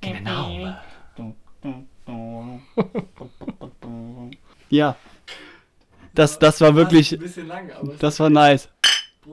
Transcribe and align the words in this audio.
Genau. 0.00 0.74
Ja. 4.68 4.96
Das, 6.12 6.38
das 6.38 6.60
war 6.60 6.74
wirklich, 6.74 7.12
Ein 7.12 7.18
bisschen 7.20 7.46
lang, 7.46 7.70
aber 7.70 7.94
das 7.94 8.18
war 8.18 8.30
nice. 8.30 8.68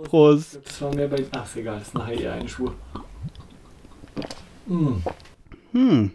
Prost. 0.04 0.60
Das 0.64 0.82
war 0.82 0.94
mehr 0.94 1.08
bei. 1.08 1.26
Ach, 1.32 1.46
ist 1.46 1.56
egal, 1.56 1.80
das 1.80 1.88
ist 1.88 1.94
nachher 1.96 2.20
eher 2.20 2.34
eine 2.34 2.50
Spur. 2.50 2.76
Mm. 4.68 4.96
Hm. 5.72 6.12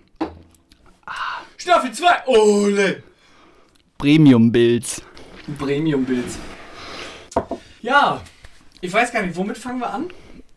Staffel 1.56 1.92
2! 1.92 2.26
Ole! 2.26 3.02
Premium-Builds. 3.98 5.02
Premium-Bild. 5.58 6.26
Ja, 7.82 8.22
ich 8.80 8.92
weiß 8.92 9.12
gar 9.12 9.22
nicht, 9.22 9.36
womit 9.36 9.58
fangen 9.58 9.80
wir 9.80 9.90
an? 9.90 10.08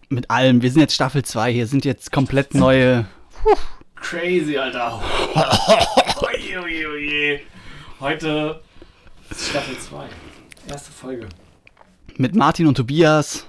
Mit 0.10 0.30
allem. 0.30 0.62
Wir 0.62 0.72
sind 0.72 0.82
jetzt 0.82 0.94
Staffel 0.94 1.24
2. 1.24 1.54
Hier 1.54 1.68
sind 1.68 1.86
jetzt 1.86 2.12
komplett 2.12 2.54
neue. 2.54 3.06
Crazy, 3.96 4.58
Alter. 4.58 5.02
Oje, 6.22 6.62
oje, 6.62 6.90
oje. 6.90 7.40
Heute 8.00 8.62
ist 9.30 9.50
Staffel 9.50 9.78
2. 9.78 10.06
Erste 10.70 10.92
Folge. 10.92 11.28
Mit 12.18 12.36
Martin 12.36 12.68
und 12.68 12.76
Tobias. 12.76 13.46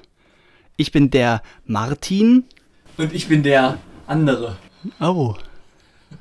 Ich 0.76 0.92
bin 0.92 1.10
der 1.10 1.42
Martin. 1.64 2.44
Und 2.96 3.12
ich 3.12 3.28
bin 3.28 3.42
der 3.42 3.78
andere. 4.06 4.56
Oh. 5.00 5.34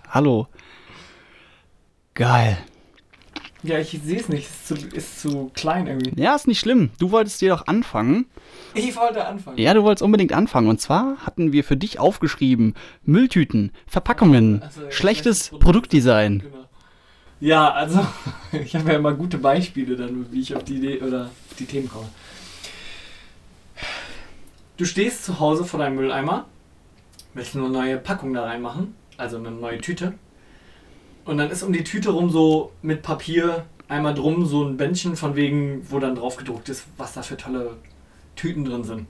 Hallo. 0.09 0.47
Geil. 2.13 2.57
Ja, 3.63 3.77
ich 3.77 3.99
sehe 4.03 4.19
es 4.19 4.27
nicht. 4.27 4.49
Ist 4.49 4.67
zu, 4.67 4.75
ist 4.75 5.21
zu 5.21 5.51
klein 5.53 5.87
irgendwie. 5.87 6.19
Ja, 6.19 6.35
ist 6.35 6.47
nicht 6.47 6.59
schlimm. 6.59 6.89
Du 6.99 7.11
wolltest 7.11 7.41
dir 7.41 7.49
doch 7.49 7.67
anfangen. 7.67 8.25
Ich 8.73 8.95
wollte 8.95 9.25
anfangen. 9.25 9.57
Ja, 9.57 9.73
du 9.73 9.83
wolltest 9.83 10.01
unbedingt 10.01 10.33
anfangen. 10.33 10.67
Und 10.67 10.81
zwar 10.81 11.17
hatten 11.17 11.51
wir 11.51 11.63
für 11.63 11.77
dich 11.77 11.99
aufgeschrieben: 11.99 12.73
Mülltüten, 13.03 13.71
Verpackungen, 13.85 14.63
Also, 14.63 14.83
ja, 14.83 14.91
schlechtes 14.91 15.47
schlechtes 15.47 15.59
Produktdesign. 15.59 16.39
Genau. 16.39 16.65
Ja, 17.39 17.71
also 17.71 18.05
ich 18.51 18.75
habe 18.75 18.91
ja 18.91 18.97
immer 18.97 19.13
gute 19.13 19.37
Beispiele 19.37 19.95
dann, 19.95 20.31
wie 20.31 20.41
ich 20.41 20.55
auf 20.55 20.63
die 20.63 20.77
Idee 20.77 21.01
oder 21.01 21.25
auf 21.25 21.57
die 21.57 21.65
Themen 21.65 21.89
komme. 21.89 22.07
Du 24.77 24.85
stehst 24.85 25.25
zu 25.25 25.39
Hause 25.39 25.65
vor 25.65 25.79
deinem 25.79 25.95
Mülleimer, 25.95 26.45
willst 27.33 27.55
eine 27.55 27.69
neue 27.69 27.97
Packung 27.97 28.33
da 28.33 28.45
reinmachen, 28.45 28.95
also 29.17 29.37
eine 29.37 29.51
neue 29.51 29.79
Tüte. 29.79 30.13
Und 31.25 31.37
dann 31.37 31.51
ist 31.51 31.63
um 31.63 31.73
die 31.73 31.83
Tüte 31.83 32.09
rum 32.09 32.29
so 32.29 32.71
mit 32.81 33.03
Papier 33.03 33.65
einmal 33.87 34.13
drum 34.13 34.45
so 34.45 34.63
ein 34.63 34.77
Bändchen 34.77 35.15
von 35.15 35.35
wegen, 35.35 35.85
wo 35.89 35.99
dann 35.99 36.15
drauf 36.15 36.37
gedruckt 36.37 36.69
ist, 36.69 36.85
was 36.97 37.13
da 37.13 37.21
für 37.21 37.37
tolle 37.37 37.75
Tüten 38.35 38.65
drin 38.65 38.83
sind. 38.83 39.05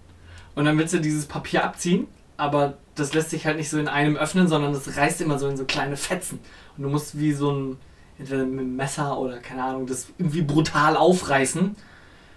Und 0.55 0.65
dann 0.65 0.77
willst 0.77 0.93
du 0.93 0.99
dieses 0.99 1.27
Papier 1.27 1.63
abziehen, 1.63 2.07
aber 2.35 2.77
das 2.95 3.13
lässt 3.13 3.29
sich 3.29 3.45
halt 3.45 3.57
nicht 3.57 3.69
so 3.69 3.79
in 3.79 3.87
einem 3.87 4.17
öffnen, 4.17 4.47
sondern 4.47 4.73
das 4.73 4.97
reißt 4.97 5.21
immer 5.21 5.39
so 5.39 5.47
in 5.47 5.55
so 5.55 5.65
kleine 5.65 5.95
Fetzen. 5.95 6.39
Und 6.75 6.83
du 6.83 6.89
musst 6.89 7.17
wie 7.19 7.31
so 7.31 7.51
ein, 7.51 7.77
entweder 8.17 8.43
mit 8.43 8.59
einem 8.59 8.75
Messer 8.75 9.17
oder 9.17 9.37
keine 9.37 9.63
Ahnung, 9.63 9.85
das 9.85 10.07
irgendwie 10.17 10.41
brutal 10.41 10.97
aufreißen, 10.97 11.75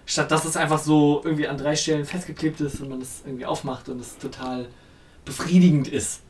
statt 0.06 0.30
dass 0.30 0.44
es 0.44 0.56
einfach 0.56 0.78
so 0.78 1.22
irgendwie 1.24 1.48
an 1.48 1.58
drei 1.58 1.74
Stellen 1.74 2.04
festgeklebt 2.04 2.60
ist 2.60 2.80
und 2.80 2.90
man 2.90 3.00
das 3.00 3.22
irgendwie 3.24 3.46
aufmacht 3.46 3.88
und 3.88 4.00
es 4.00 4.18
total 4.18 4.68
befriedigend 5.24 5.88
ist. 5.88 6.20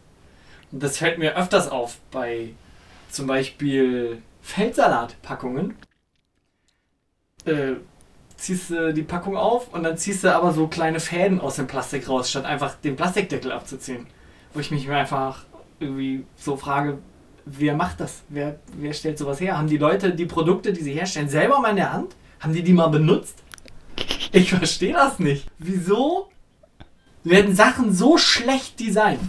Und 0.71 0.83
das 0.83 0.99
fällt 0.99 1.19
mir 1.19 1.37
öfters 1.37 1.69
auf 1.69 1.99
bei 2.11 2.55
zum 3.15 3.27
Beispiel 3.27 4.23
Feldsalatpackungen. 4.43 5.77
Äh, 7.45 7.75
ziehst 8.37 8.71
du 8.71 8.93
die 8.93 9.03
Packung 9.03 9.37
auf 9.37 9.73
und 9.73 9.85
dann 9.85 9.97
ziehst 9.97 10.25
du 10.25 10.35
aber 10.35 10.53
so 10.53 10.67
kleine 10.67 11.01
Fäden 11.01 11.41
aus 11.41 11.57
dem 11.57 11.67
Plastik 11.67 12.09
raus, 12.09 12.31
statt 12.31 12.45
einfach 12.45 12.75
den 12.75 12.97
Plastikdeckel 12.97 13.53
abzuziehen. 13.53 14.07
Wo 14.53 14.61
ich 14.61 14.71
mich 14.71 14.91
einfach 14.91 15.45
irgendwie 15.81 16.25
so 16.37 16.57
frage, 16.57 16.99
wer 17.45 17.75
macht 17.75 18.01
das? 18.01 18.23
Wer, 18.29 18.59
wer 18.77 18.93
stellt 18.93 19.19
sowas 19.19 19.41
her? 19.41 19.57
Haben 19.57 19.69
die 19.69 19.79
Leute 19.79 20.15
die 20.15 20.27
Produkte, 20.27 20.73
die 20.73 20.83
sie 20.83 20.93
herstellen, 20.93 21.29
selber 21.29 21.61
mal 21.61 21.71
in 21.71 21.77
der 21.77 21.93
Hand? 21.93 22.17
Haben 22.41 22.53
die 22.53 22.63
die 22.63 22.73
mal 22.73 22.89
benutzt? 22.89 23.43
Ich 24.33 24.51
verstehe 24.51 24.93
das 24.93 25.19
nicht. 25.19 25.47
Wieso 25.59 26.29
werden 27.23 27.55
Sachen 27.55 27.93
so 27.93 28.19
schlecht 28.19 28.81
designt? 28.81 29.21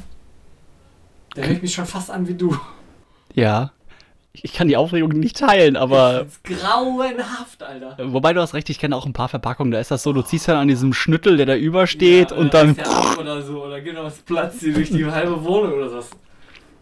Da 1.35 1.43
höre 1.43 1.51
ich 1.51 1.61
mich 1.61 1.73
schon 1.73 1.85
fast 1.85 2.09
an 2.09 2.27
wie 2.27 2.33
du. 2.33 2.57
Ja. 3.33 3.71
Ich 4.43 4.53
kann 4.53 4.67
die 4.67 4.77
Aufregung 4.77 5.09
nicht 5.11 5.37
teilen, 5.37 5.75
aber. 5.77 6.25
Das 6.25 6.33
ist 6.33 6.43
grauenhaft, 6.43 7.63
Alter. 7.63 7.97
Wobei 8.11 8.33
du 8.33 8.41
hast 8.41 8.53
recht, 8.53 8.69
ich 8.69 8.79
kenne 8.79 8.95
auch 8.95 9.05
ein 9.05 9.13
paar 9.13 9.29
Verpackungen. 9.29 9.71
Da 9.71 9.79
ist 9.79 9.91
das 9.91 10.03
so, 10.03 10.13
du 10.13 10.21
ziehst 10.21 10.47
dann 10.47 10.57
an 10.57 10.67
diesem 10.67 10.93
Schnüttel, 10.93 11.37
der 11.37 11.45
da 11.45 11.55
übersteht 11.55 12.31
Ja, 12.31 12.37
und 12.37 12.47
oder 12.53 12.73
dann. 12.73 13.17
oder 13.19 13.41
so. 13.41 13.63
Oder 13.65 13.81
genau, 13.81 14.05
es 14.05 14.17
platzt 14.19 14.61
dir 14.61 14.73
durch 14.73 14.89
die 14.91 15.05
halbe 15.11 15.43
Wohnung 15.43 15.73
oder 15.73 15.93
was. 15.93 16.09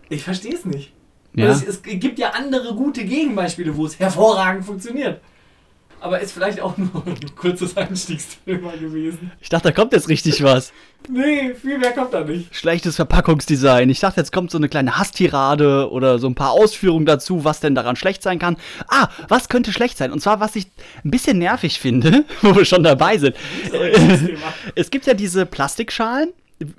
Ich 0.10 0.24
verstehe 0.24 0.54
es 0.54 0.66
nicht. 0.66 0.92
Ja. 1.36 1.48
Es, 1.48 1.64
es 1.66 1.82
gibt 1.82 2.20
ja 2.20 2.30
andere 2.32 2.76
gute 2.76 3.04
Gegenbeispiele, 3.04 3.76
wo 3.76 3.86
es 3.86 4.00
hervorragend 4.00 4.66
funktioniert. 4.66 5.20
Aber 6.04 6.20
ist 6.20 6.34
vielleicht 6.34 6.60
auch 6.60 6.78
nur 6.78 7.02
ein 7.06 7.36
kurzes 7.38 7.78
Einstiegsthema 7.78 8.74
gewesen. 8.74 9.32
Ich 9.40 9.48
dachte, 9.48 9.70
da 9.70 9.72
kommt 9.72 9.94
jetzt 9.94 10.10
richtig 10.10 10.44
was. 10.44 10.74
Nee, 11.08 11.56
viel 11.56 11.78
mehr 11.78 11.94
kommt 11.94 12.14
da 12.14 12.26
nicht. 12.26 12.54
Schlechtes 12.54 12.98
Verpackungsdesign. 12.98 13.90
Ich 13.90 14.02
dachte, 14.02 14.20
jetzt 14.20 14.34
kommt 14.34 14.52
so 14.52 14.58
eine 14.58 14.68
kleine 14.68 14.98
Hasstirade 14.98 15.90
oder 15.90 16.20
so 16.20 16.28
ein 16.28 16.36
paar 16.36 16.52
Ausführungen 16.52 17.06
dazu, 17.06 17.46
was 17.46 17.62
denn 17.62 17.74
daran 17.74 17.96
schlecht 17.96 18.22
sein 18.22 18.38
kann. 18.38 18.58
Ah, 18.90 19.08
was 19.30 19.48
könnte 19.48 19.72
schlecht 19.72 19.98
sein? 19.98 20.12
Und 20.12 20.20
zwar, 20.20 20.42
was 20.42 20.58
ich 20.58 20.68
ein 21.06 21.12
bisschen 21.12 21.38
nervig 21.38 21.80
finde, 21.80 22.26
wo 22.42 22.54
wir 22.54 22.66
schon 22.66 22.84
dabei 22.84 23.18
sind. 23.18 23.38
Es 24.76 24.92
gibt 24.92 25.06
ja 25.06 25.14
diese 25.14 25.46
Plastikschalen, 25.46 26.34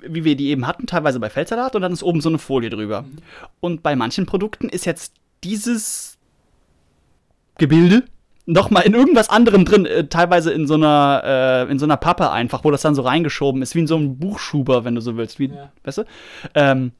wie 0.07 0.23
wir 0.23 0.35
die 0.35 0.49
eben 0.49 0.67
hatten, 0.67 0.85
teilweise 0.85 1.19
bei 1.19 1.31
Feldsalat, 1.31 1.75
und 1.75 1.81
dann 1.81 1.93
ist 1.93 2.03
oben 2.03 2.21
so 2.21 2.29
eine 2.29 2.37
Folie 2.37 2.69
drüber. 2.69 3.05
Und 3.59 3.81
bei 3.81 3.95
manchen 3.95 4.27
Produkten 4.27 4.69
ist 4.69 4.85
jetzt 4.85 5.13
dieses 5.43 6.19
Gebilde 7.57 8.03
nochmal 8.45 8.83
in 8.83 8.93
irgendwas 8.93 9.29
anderem 9.29 9.65
drin, 9.65 9.85
äh, 9.85 10.07
teilweise 10.07 10.51
in 10.51 10.67
so 10.67 10.75
einer 10.75 11.21
äh, 11.67 11.71
in 11.71 11.79
so 11.79 11.85
einer 11.85 11.97
Pappe 11.97 12.31
einfach, 12.31 12.63
wo 12.63 12.71
das 12.71 12.81
dann 12.81 12.95
so 12.95 13.01
reingeschoben 13.01 13.61
ist, 13.61 13.75
wie 13.75 13.79
in 13.79 13.87
so 13.87 13.95
einem 13.95 14.17
Buchschuber, 14.17 14.85
wenn 14.85 14.95
du 14.95 15.01
so 15.01 15.17
willst, 15.17 15.39
wie, 15.39 15.47
Ja. 15.47 15.71
weißt 15.83 15.99
du? 15.99 16.03
Ähm, 16.53 16.91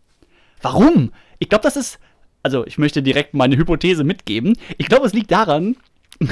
warum? 0.62 1.12
Ich 1.40 1.50
glaube, 1.50 1.64
das 1.64 1.76
ist, 1.78 2.00
also 2.44 2.66
ich 2.66 2.78
möchte 2.78 3.04
direkt 3.04 3.34
meine 3.34 3.58
Hypothese 3.58 4.04
mitgeben. 4.04 4.58
Ich 4.78 4.88
glaube, 4.88 5.06
es 5.06 5.14
liegt 5.14 5.32
daran, 5.32 5.76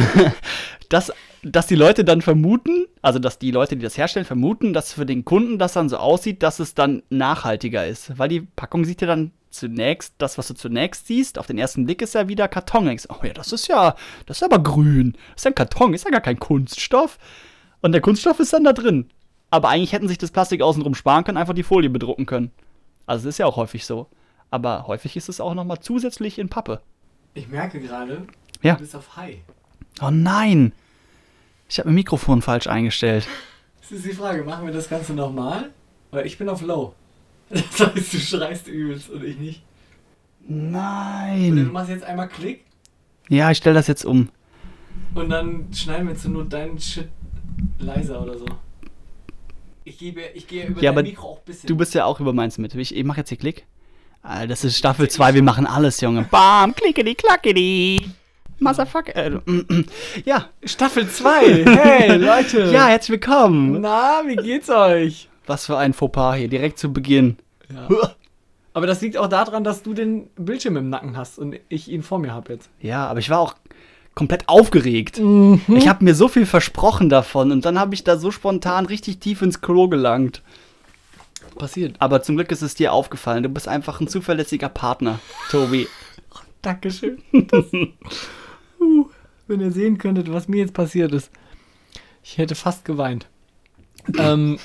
dass, 0.90 1.12
dass 1.44 1.68
die 1.68 1.76
Leute 1.76 2.04
dann 2.04 2.22
vermuten, 2.22 2.86
also 3.02 3.20
dass 3.20 3.38
die 3.40 3.52
Leute, 3.52 3.76
die 3.76 3.84
das 3.84 3.98
herstellen, 3.98 4.26
vermuten, 4.26 4.74
dass 4.74 4.94
für 4.94 5.06
den 5.06 5.26
Kunden 5.26 5.58
das 5.60 5.74
dann 5.74 5.90
so 5.90 5.98
aussieht, 5.98 6.42
dass 6.44 6.60
es 6.60 6.74
dann 6.74 7.04
nachhaltiger 7.10 7.86
ist. 7.86 8.18
Weil 8.18 8.30
die 8.30 8.42
Packung 8.42 8.86
sieht 8.86 9.02
ja 9.02 9.08
dann 9.08 9.32
zunächst, 9.54 10.16
das, 10.18 10.38
was 10.38 10.48
du 10.48 10.54
zunächst 10.54 11.08
siehst, 11.08 11.38
auf 11.40 11.48
den 11.48 11.58
ersten 11.58 11.86
Blick 11.86 12.02
ist 12.02 12.16
ja 12.16 12.28
wieder 12.28 12.48
Karton. 12.48 12.86
Denkst, 12.86 13.06
oh 13.10 13.24
ja, 13.24 13.34
das 13.34 13.52
ist 13.52 13.68
ja, 13.68 13.96
das 14.26 14.38
ist 14.38 14.44
aber 14.44 14.62
grün. 14.62 15.14
Das 15.34 15.42
ist 15.42 15.46
ja 15.46 15.52
ein 15.52 15.56
Karton, 15.56 15.94
ist 15.94 16.06
ja 16.06 16.12
gar 16.12 16.22
kein 16.22 16.40
Kunststoff. 16.40 17.18
Und 17.82 17.92
der 17.92 18.02
Kunststoff 18.02 18.40
ist 18.40 18.54
dann 18.54 18.64
da 18.64 18.74
drin. 18.74 19.10
Aber 19.50 19.70
eigentlich 19.70 19.94
hätten 19.94 20.08
sich 20.08 20.18
das 20.18 20.32
Plastik 20.32 20.62
außenrum 20.62 20.96
sparen 20.96 21.24
können, 21.24 21.38
einfach 21.38 21.54
die 21.54 21.64
Folie 21.64 21.90
bedrucken 21.90 22.26
können. 22.26 22.52
Also 23.06 23.28
es 23.30 23.36
ist 23.36 23.40
ja 23.40 23.46
auch 23.46 23.58
häufig 23.58 23.86
so. 23.86 24.08
Aber 24.50 24.88
häufig 24.88 25.16
ist 25.18 25.30
es 25.30 25.40
auch 25.42 25.54
nochmal 25.54 25.80
zusätzlich 25.80 26.40
in 26.40 26.50
Pappe. 26.50 26.82
Ich 27.34 27.48
merke 27.48 27.80
gerade, 27.80 28.26
Ja. 28.62 28.74
du 28.76 28.80
bist 28.80 28.96
auf 28.96 29.16
High. 29.18 29.38
Oh 30.02 30.10
nein! 30.12 30.74
Ich 31.70 31.80
habe 31.80 31.90
mein 31.90 31.96
Mikrofon 31.96 32.42
falsch 32.42 32.68
eingestellt. 32.68 33.28
Das 33.82 33.92
ist 33.92 34.06
die 34.06 34.14
Frage, 34.14 34.44
machen 34.46 34.66
wir 34.66 34.74
das 34.74 34.88
Ganze 34.88 35.14
nochmal? 35.14 35.70
Weil 36.10 36.26
ich 36.26 36.38
bin 36.38 36.48
auf 36.48 36.62
Low. 36.62 36.96
Das 37.54 37.94
heißt, 37.94 38.14
du 38.14 38.18
schreist 38.18 38.68
übelst 38.68 39.10
und 39.10 39.24
ich 39.24 39.38
nicht. 39.38 39.62
Oder 40.48 40.56
du 40.58 40.62
Nein! 40.72 41.72
machst 41.72 41.90
jetzt 41.90 42.04
einmal 42.04 42.28
Klick 42.28 42.66
Ja, 43.30 43.52
ich 43.52 43.58
stelle 43.60 43.76
das 43.76 43.88
jetzt 43.88 44.04
um. 44.06 44.30
und 45.16 45.30
dann 45.30 45.68
schneiden 45.74 46.08
wir 46.08 46.14
jetzt 46.14 46.28
nur 46.28 46.44
deinen 46.46 46.80
Shit 46.80 47.08
leiser 47.80 48.22
oder 48.22 48.38
so. 48.38 48.46
Ich 49.86 49.98
gebe, 49.98 50.22
ich 50.34 50.48
gehe 50.48 50.66
über 50.68 50.82
Ja, 50.82 50.92
dein 50.94 51.06
Mikro 51.06 51.28
auch 51.28 51.38
ein 51.40 51.46
bisschen. 51.46 51.68
Du 51.68 51.76
bist 51.78 51.94
ja 51.94 52.06
auch 52.06 52.20
über 52.20 52.34
meins 52.34 52.58
mit. 52.58 52.74
Ich, 52.76 52.96
ich 52.96 53.04
mache 53.04 53.20
jetzt 53.20 53.30
hier 53.30 53.38
Klick. 53.38 53.66
Das 54.48 54.64
ist 54.64 54.78
Staffel 54.78 55.10
2, 55.10 55.34
wir 55.34 55.44
machen 55.44 55.68
alles, 55.68 56.00
Junge. 56.00 56.24
Bam, 56.32 56.74
klickedi, 56.74 57.14
klackedi. 57.14 58.10
Motherfucker. 58.60 59.14
Äh, 59.16 59.30
mm, 59.32 59.66
mm. 59.68 59.86
ja, 60.26 60.50
Staffel 60.64 61.10
2. 61.10 61.66
Hey, 61.66 62.16
Leute. 62.18 62.72
ja, 62.72 62.88
herzlich 62.88 63.22
willkommen. 63.22 63.82
Na, 63.82 64.22
wie 64.26 64.38
geht's 64.38 64.70
euch? 64.70 65.28
Was 65.46 65.66
für 65.66 65.78
ein 65.78 65.94
Fauxpas 65.94 66.36
hier, 66.36 66.48
direkt 66.48 66.80
zu 66.80 66.92
Beginn. 66.94 67.38
Ja. 67.74 67.88
Aber 68.74 68.88
das 68.88 69.02
liegt 69.02 69.18
auch 69.18 69.28
daran, 69.28 69.64
dass 69.64 69.84
du 69.84 69.94
den 69.94 70.28
Bildschirm 70.36 70.78
im 70.78 70.90
Nacken 70.90 71.16
hast 71.16 71.38
und 71.38 71.60
ich 71.70 71.90
ihn 71.90 72.02
vor 72.02 72.20
mir 72.20 72.34
habe 72.34 72.54
jetzt. 72.54 72.70
Ja, 72.80 73.08
aber 73.08 73.20
ich 73.20 73.30
war 73.30 73.40
auch 73.40 73.56
komplett 74.16 74.50
aufgeregt. 74.50 75.20
Mhm. 75.20 75.62
Ich 75.68 75.88
habe 75.88 76.04
mir 76.04 76.16
so 76.16 76.28
viel 76.28 76.46
versprochen 76.46 77.10
davon 77.10 77.52
und 77.52 77.66
dann 77.66 77.80
habe 77.80 77.94
ich 77.94 78.04
da 78.04 78.18
so 78.18 78.32
spontan 78.32 78.86
richtig 78.86 79.20
tief 79.20 79.42
ins 79.42 79.62
Klo 79.62 79.88
gelangt. 79.88 80.42
Passiert. 81.56 81.96
Aber 82.00 82.24
zum 82.24 82.36
Glück 82.36 82.52
ist 82.52 82.64
es 82.64 82.74
dir 82.74 82.94
aufgefallen. 82.94 83.44
Du 83.44 83.50
bist 83.50 83.68
einfach 83.68 84.02
ein 84.02 84.08
zuverlässiger 84.08 84.70
Partner, 84.70 85.20
Tobi. 85.52 85.88
Dankeschön. 86.64 87.22
Das, 87.32 87.66
uh, 88.80 89.10
wenn 89.48 89.60
ihr 89.60 89.72
sehen 89.72 89.98
könntet, 89.98 90.32
was 90.32 90.48
mir 90.48 90.58
jetzt 90.58 90.74
passiert 90.74 91.12
ist. 91.12 91.30
Ich 92.24 92.38
hätte 92.38 92.56
fast 92.56 92.86
geweint. 92.86 93.28
ähm, 94.18 94.58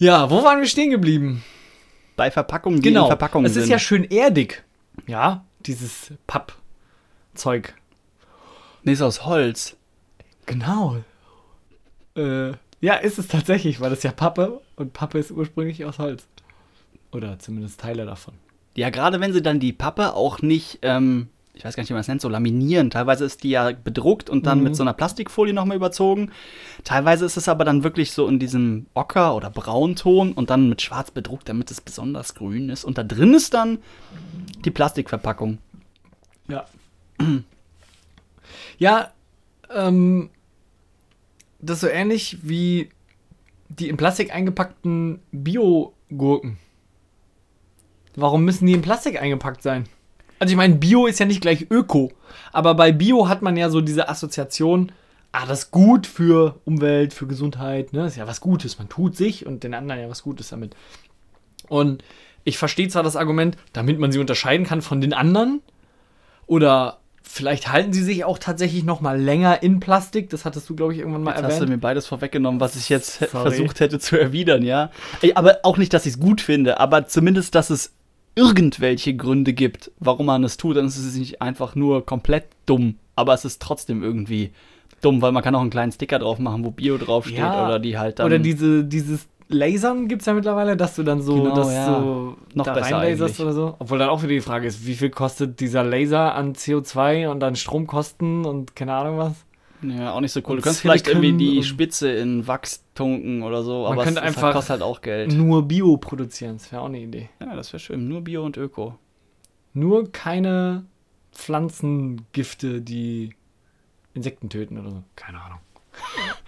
Ja, 0.00 0.30
wo 0.30 0.42
waren 0.42 0.60
wir 0.60 0.66
stehen 0.66 0.90
geblieben? 0.90 1.44
Bei 2.16 2.30
Verpackungen, 2.30 2.80
die 2.80 2.88
Genau. 2.88 3.02
in 3.02 3.06
Verpackungen 3.08 3.46
es 3.46 3.52
sind. 3.54 3.64
ist 3.64 3.68
ja 3.68 3.78
schön 3.78 4.04
erdig. 4.04 4.64
Ja, 5.06 5.44
dieses 5.60 6.12
Pappzeug. 6.26 7.74
nee, 8.82 8.92
ist 8.92 9.02
aus 9.02 9.26
Holz. 9.26 9.76
Genau. 10.46 10.96
Äh, 12.16 12.52
ja, 12.80 12.94
ist 12.94 13.18
es 13.18 13.28
tatsächlich, 13.28 13.80
weil 13.80 13.90
das 13.90 14.02
ja 14.02 14.10
Pappe 14.10 14.60
und 14.76 14.94
Pappe 14.94 15.18
ist 15.18 15.30
ursprünglich 15.30 15.84
aus 15.84 15.98
Holz. 15.98 16.26
Oder 17.12 17.38
zumindest 17.38 17.80
Teile 17.80 18.06
davon. 18.06 18.34
Ja, 18.76 18.88
gerade 18.90 19.20
wenn 19.20 19.32
sie 19.34 19.42
dann 19.42 19.60
die 19.60 19.72
Pappe 19.74 20.14
auch 20.14 20.40
nicht, 20.40 20.78
ähm, 20.82 21.28
ich 21.54 21.64
weiß 21.64 21.76
gar 21.76 21.82
nicht, 21.82 21.90
wie 21.90 21.94
man 21.94 22.00
es 22.00 22.08
nennt, 22.08 22.20
so 22.20 22.28
laminieren. 22.28 22.90
Teilweise 22.90 23.24
ist 23.24 23.42
die 23.42 23.50
ja 23.50 23.72
bedruckt 23.72 24.30
und 24.30 24.46
dann 24.46 24.58
Mhm. 24.58 24.64
mit 24.64 24.76
so 24.76 24.82
einer 24.82 24.92
Plastikfolie 24.94 25.52
nochmal 25.52 25.76
überzogen. 25.76 26.30
Teilweise 26.84 27.24
ist 27.26 27.36
es 27.36 27.48
aber 27.48 27.64
dann 27.64 27.82
wirklich 27.82 28.12
so 28.12 28.26
in 28.28 28.38
diesem 28.38 28.86
Ocker- 28.94 29.34
oder 29.34 29.50
Braunton 29.50 30.32
und 30.32 30.48
dann 30.50 30.68
mit 30.68 30.80
schwarz 30.80 31.10
bedruckt, 31.10 31.48
damit 31.48 31.70
es 31.70 31.80
besonders 31.80 32.34
grün 32.34 32.70
ist. 32.70 32.84
Und 32.84 32.96
da 32.98 33.02
drin 33.02 33.34
ist 33.34 33.52
dann 33.52 33.78
die 34.64 34.70
Plastikverpackung. 34.70 35.58
Ja. 36.48 36.64
ja, 38.78 39.10
ähm, 39.74 40.30
das 41.60 41.76
ist 41.76 41.80
so 41.82 41.88
ähnlich 41.88 42.38
wie 42.42 42.88
die 43.68 43.88
in 43.88 43.96
Plastik 43.96 44.34
eingepackten 44.34 45.20
Bio-Gurken. 45.30 46.58
Warum 48.16 48.44
müssen 48.44 48.66
die 48.66 48.72
in 48.72 48.82
Plastik 48.82 49.20
eingepackt 49.20 49.62
sein? 49.62 49.84
Also 50.40 50.50
ich 50.52 50.56
meine, 50.56 50.74
Bio 50.74 51.06
ist 51.06 51.20
ja 51.20 51.26
nicht 51.26 51.42
gleich 51.42 51.70
Öko, 51.70 52.10
aber 52.52 52.74
bei 52.74 52.90
Bio 52.90 53.28
hat 53.28 53.42
man 53.42 53.56
ja 53.56 53.70
so 53.70 53.80
diese 53.80 54.08
Assoziation, 54.08 54.90
ah, 55.32 55.46
das 55.46 55.64
ist 55.64 55.70
gut 55.70 56.06
für 56.06 56.58
Umwelt, 56.64 57.12
für 57.12 57.26
Gesundheit, 57.26 57.92
ne? 57.92 58.00
Das 58.00 58.12
ist 58.12 58.18
ja 58.18 58.26
was 58.26 58.40
Gutes, 58.40 58.78
man 58.78 58.88
tut 58.88 59.16
sich 59.16 59.46
und 59.46 59.62
den 59.62 59.74
anderen 59.74 60.00
ja 60.00 60.08
was 60.10 60.22
Gutes 60.22 60.48
damit. 60.48 60.74
Und 61.68 62.02
ich 62.42 62.58
verstehe 62.58 62.88
zwar 62.88 63.02
das 63.02 63.16
Argument, 63.16 63.56
damit 63.74 63.98
man 63.98 64.10
sie 64.12 64.18
unterscheiden 64.18 64.66
kann 64.66 64.82
von 64.82 65.00
den 65.00 65.12
anderen, 65.12 65.60
oder 66.46 66.98
vielleicht 67.22 67.70
halten 67.70 67.92
sie 67.92 68.02
sich 68.02 68.24
auch 68.24 68.38
tatsächlich 68.38 68.82
noch 68.82 69.00
mal 69.00 69.20
länger 69.20 69.62
in 69.62 69.78
Plastik. 69.78 70.30
Das 70.30 70.44
hattest 70.44 70.68
du, 70.68 70.74
glaube 70.74 70.94
ich, 70.94 70.98
irgendwann 70.98 71.22
mal 71.22 71.30
Jetzt 71.32 71.42
hast 71.44 71.50
du 71.50 71.54
erwähnt. 71.64 71.70
mir 71.70 71.78
beides 71.78 72.06
vorweggenommen, 72.06 72.60
was 72.60 72.74
ich 72.74 72.88
jetzt 72.88 73.18
Sorry. 73.30 73.50
versucht 73.50 73.78
hätte 73.78 74.00
zu 74.00 74.18
erwidern, 74.18 74.64
ja. 74.64 74.90
Aber 75.36 75.58
auch 75.62 75.76
nicht, 75.76 75.92
dass 75.92 76.06
ich 76.06 76.14
es 76.14 76.18
gut 76.18 76.40
finde, 76.40 76.80
aber 76.80 77.06
zumindest, 77.06 77.54
dass 77.54 77.70
es 77.70 77.92
irgendwelche 78.34 79.14
Gründe 79.14 79.52
gibt, 79.52 79.90
warum 79.98 80.26
man 80.26 80.44
es 80.44 80.56
tut. 80.56 80.76
Dann 80.76 80.86
ist 80.86 80.96
es 80.96 81.16
nicht 81.16 81.42
einfach 81.42 81.74
nur 81.74 82.04
komplett 82.06 82.46
dumm, 82.66 82.96
aber 83.16 83.34
es 83.34 83.44
ist 83.44 83.60
trotzdem 83.60 84.02
irgendwie 84.02 84.52
dumm, 85.00 85.22
weil 85.22 85.32
man 85.32 85.42
kann 85.42 85.54
auch 85.54 85.60
einen 85.60 85.70
kleinen 85.70 85.92
Sticker 85.92 86.18
drauf 86.18 86.38
machen, 86.38 86.64
wo 86.64 86.70
Bio 86.70 86.98
draufsteht 86.98 87.38
Ja, 87.38 87.66
oder 87.66 87.78
die 87.78 87.98
halt 87.98 88.18
dann. 88.18 88.26
Oder 88.26 88.38
diese, 88.38 88.84
dieses 88.84 89.26
Lasern 89.48 90.06
gibt 90.06 90.22
es 90.22 90.26
ja 90.26 90.34
mittlerweile, 90.34 90.76
dass 90.76 90.94
du 90.94 91.02
dann 91.02 91.20
so, 91.20 91.34
Genau, 91.34 91.54
das 91.54 91.72
ja. 91.72 91.86
so 91.86 92.36
Noch 92.54 92.64
da 92.64 92.74
besser 92.74 92.98
reinlaserst 92.98 93.40
oder 93.40 93.52
so. 93.52 93.74
Obwohl 93.78 93.98
dann 93.98 94.08
auch 94.08 94.22
wieder 94.22 94.32
die 94.32 94.40
Frage 94.40 94.66
ist, 94.66 94.86
wie 94.86 94.94
viel 94.94 95.10
kostet 95.10 95.58
dieser 95.60 95.82
Laser 95.82 96.34
an 96.34 96.54
CO2 96.54 97.28
und 97.28 97.42
an 97.42 97.56
Stromkosten 97.56 98.44
und 98.44 98.76
keine 98.76 98.94
Ahnung 98.94 99.18
was? 99.18 99.32
Ja, 99.82 100.12
auch 100.12 100.20
nicht 100.20 100.32
so 100.32 100.40
cool. 100.40 100.52
Und 100.52 100.56
Du 100.58 100.62
kannst 100.62 100.80
vielleicht 100.80 101.08
irgendwie 101.08 101.32
die 101.32 101.62
Spitze 101.62 102.10
in 102.10 102.46
Wachs 102.46 102.84
tunken 102.94 103.42
oder 103.42 103.62
so, 103.62 103.86
aber 103.86 104.04
es, 104.04 104.10
es 104.10 104.16
einfach 104.16 104.52
kostet 104.52 104.70
halt 104.70 104.82
auch 104.82 105.00
Geld. 105.00 105.32
Nur 105.32 105.66
Bio 105.66 105.96
produzieren, 105.96 106.58
das 106.58 106.70
wäre 106.72 106.82
auch 106.82 106.86
eine 106.86 107.00
Idee. 107.00 107.30
Ja, 107.40 107.54
das 107.54 107.72
wäre 107.72 107.80
schön. 107.80 108.08
Nur 108.08 108.22
Bio 108.22 108.44
und 108.44 108.56
Öko. 108.56 108.98
Nur 109.72 110.10
keine 110.12 110.84
Pflanzengifte, 111.32 112.82
die 112.82 113.34
Insekten 114.14 114.48
töten 114.48 114.78
oder 114.78 114.90
so. 114.90 115.02
Keine 115.16 115.40
Ahnung. 115.40 115.58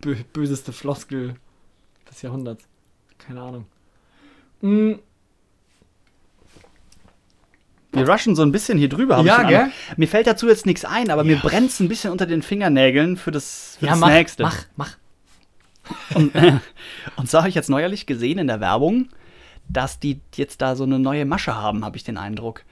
Bö 0.00 0.14
böseste 0.32 0.72
Floskel 0.72 1.34
des 2.10 2.22
Jahrhunderts. 2.22 2.68
Keine 3.18 3.40
Ahnung. 3.40 3.66
Mm, 4.60 4.92
Wir 7.96 8.08
rushen 8.08 8.36
so 8.36 8.42
ein 8.42 8.52
bisschen 8.52 8.78
hier 8.78 8.88
drüber. 8.88 9.16
hab 9.16 9.24
Ja, 9.26 9.42
gell? 9.42 9.70
Mir 9.96 10.06
fällt 10.08 10.26
dazu 10.26 10.48
jetzt 10.48 10.66
nichts 10.66 10.84
ein, 10.84 11.10
aber 11.10 11.24
mir 11.24 11.36
Ja. 11.36 11.40
brennt 11.42 11.70
es 11.70 11.80
ein 11.80 11.88
bisschen 11.88 12.10
unter 12.12 12.26
den 12.26 12.42
Fingernägeln 12.42 13.16
für 13.16 13.30
das, 13.30 13.76
für 13.80 13.86
ja, 13.86 13.92
das 13.92 14.00
mach, 14.00 14.08
nächste. 14.08 14.42
mach, 14.42 14.56
mach. 14.76 14.96
Und, 16.14 16.32
und 17.16 17.30
so 17.30 17.38
habe 17.38 17.48
ich 17.48 17.54
jetzt 17.54 17.70
neuerlich 17.70 18.06
gesehen 18.06 18.38
in 18.38 18.46
der 18.46 18.60
Werbung, 18.60 19.08
dass 19.68 19.98
die 19.98 20.20
jetzt 20.34 20.60
da 20.62 20.76
so 20.76 20.84
eine 20.84 20.98
neue 20.98 21.24
Masche 21.24 21.54
haben, 21.56 21.84
habe 21.84 21.96
ich 21.96 22.04
den 22.04 22.16
Eindruck. 22.18 22.62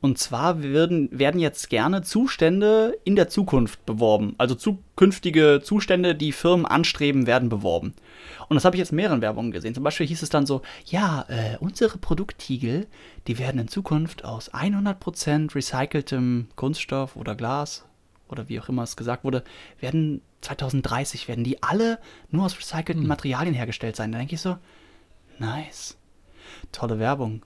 Und 0.00 0.16
zwar 0.18 0.62
werden, 0.62 1.08
werden 1.10 1.40
jetzt 1.40 1.70
gerne 1.70 2.02
Zustände 2.02 2.96
in 3.02 3.16
der 3.16 3.28
Zukunft 3.28 3.84
beworben. 3.84 4.34
Also 4.38 4.54
zukünftige 4.54 5.60
Zustände, 5.62 6.14
die 6.14 6.30
Firmen 6.30 6.66
anstreben, 6.66 7.26
werden 7.26 7.48
beworben. 7.48 7.94
Und 8.48 8.54
das 8.54 8.64
habe 8.64 8.76
ich 8.76 8.78
jetzt 8.78 8.92
in 8.92 8.96
mehreren 8.96 9.22
Werbungen 9.22 9.50
gesehen. 9.50 9.74
Zum 9.74 9.82
Beispiel 9.82 10.06
hieß 10.06 10.22
es 10.22 10.30
dann 10.30 10.46
so, 10.46 10.62
ja, 10.86 11.24
äh, 11.28 11.56
unsere 11.58 11.98
Produkttiegel, 11.98 12.86
die 13.26 13.38
werden 13.38 13.60
in 13.60 13.68
Zukunft 13.68 14.24
aus 14.24 14.54
100% 14.54 15.54
recyceltem 15.54 16.46
Kunststoff 16.54 17.16
oder 17.16 17.34
Glas 17.34 17.84
oder 18.28 18.48
wie 18.48 18.60
auch 18.60 18.68
immer 18.68 18.84
es 18.84 18.96
gesagt 18.96 19.24
wurde, 19.24 19.42
werden 19.80 20.22
2030 20.42 21.26
werden 21.26 21.42
die 21.42 21.62
alle 21.62 21.98
nur 22.30 22.44
aus 22.44 22.56
recycelten 22.56 23.06
Materialien 23.06 23.54
hergestellt 23.54 23.96
sein. 23.96 24.12
Da 24.12 24.18
denke 24.18 24.36
ich 24.36 24.40
so, 24.40 24.56
nice. 25.38 25.96
Tolle 26.70 27.00
Werbung. 27.00 27.42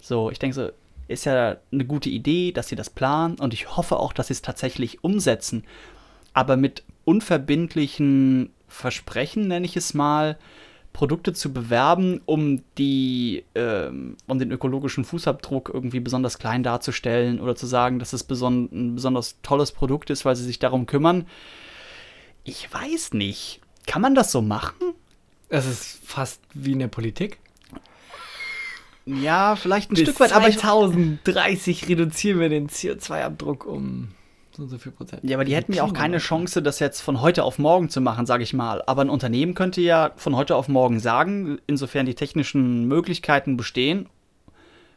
So, 0.00 0.30
ich 0.30 0.38
denke 0.38 0.54
so, 0.54 0.70
ist 1.08 1.24
ja 1.24 1.56
eine 1.72 1.84
gute 1.84 2.08
Idee, 2.08 2.52
dass 2.52 2.68
sie 2.68 2.76
das 2.76 2.90
planen 2.90 3.38
und 3.38 3.54
ich 3.54 3.76
hoffe 3.76 3.98
auch, 3.98 4.12
dass 4.12 4.28
sie 4.28 4.34
es 4.34 4.42
tatsächlich 4.42 5.04
umsetzen. 5.04 5.64
Aber 6.32 6.56
mit 6.56 6.82
unverbindlichen 7.04 8.50
Versprechen, 8.68 9.48
nenne 9.48 9.66
ich 9.66 9.76
es 9.76 9.94
mal, 9.94 10.38
Produkte 10.92 11.34
zu 11.34 11.52
bewerben, 11.52 12.22
um 12.24 12.62
die, 12.78 13.44
ähm, 13.54 14.16
um 14.26 14.38
den 14.38 14.50
ökologischen 14.50 15.04
Fußabdruck 15.04 15.70
irgendwie 15.72 16.00
besonders 16.00 16.38
klein 16.38 16.62
darzustellen 16.62 17.38
oder 17.38 17.54
zu 17.54 17.66
sagen, 17.66 17.98
dass 17.98 18.14
es 18.14 18.24
beson 18.24 18.70
ein 18.72 18.94
besonders 18.94 19.36
tolles 19.42 19.72
Produkt 19.72 20.08
ist, 20.08 20.24
weil 20.24 20.36
sie 20.36 20.44
sich 20.44 20.58
darum 20.58 20.86
kümmern. 20.86 21.26
Ich 22.44 22.72
weiß 22.72 23.12
nicht. 23.12 23.60
Kann 23.86 24.00
man 24.00 24.14
das 24.14 24.32
so 24.32 24.40
machen? 24.40 24.94
Es 25.50 25.66
ist 25.66 26.00
fast 26.02 26.40
wie 26.54 26.72
in 26.72 26.78
der 26.78 26.88
Politik. 26.88 27.40
Ja, 29.06 29.56
vielleicht 29.56 29.90
ein 29.90 29.94
Bis 29.94 30.02
Stück 30.02 30.20
weit, 30.20 30.32
aber 30.32 30.48
ich, 30.48 30.58
2030 30.58 31.88
reduzieren 31.88 32.40
wir 32.40 32.48
den 32.48 32.68
CO2-Abdruck 32.68 33.64
um 33.64 34.08
so 34.56 34.62
und 34.62 34.68
so 34.68 34.78
viel 34.78 34.90
Prozent. 34.90 35.22
Ja, 35.22 35.36
aber 35.36 35.44
die 35.44 35.54
hätten 35.54 35.72
ja 35.72 35.84
auch 35.84 35.92
keine. 35.92 36.18
Chance, 36.18 36.62
das 36.62 36.78
jetzt 36.80 37.00
von 37.02 37.20
heute 37.20 37.44
auf 37.44 37.58
morgen 37.58 37.88
zu 37.88 38.00
machen, 38.00 38.26
sage 38.26 38.42
ich 38.42 38.52
mal. 38.52 38.82
Aber 38.86 39.02
ein 39.02 39.10
Unternehmen 39.10 39.54
könnte 39.54 39.80
ja 39.80 40.12
von 40.16 40.34
heute 40.34 40.56
auf 40.56 40.68
morgen 40.68 40.98
sagen, 40.98 41.58
insofern 41.66 42.06
die 42.06 42.14
technischen 42.14 42.86
Möglichkeiten 42.86 43.56
bestehen, 43.56 44.08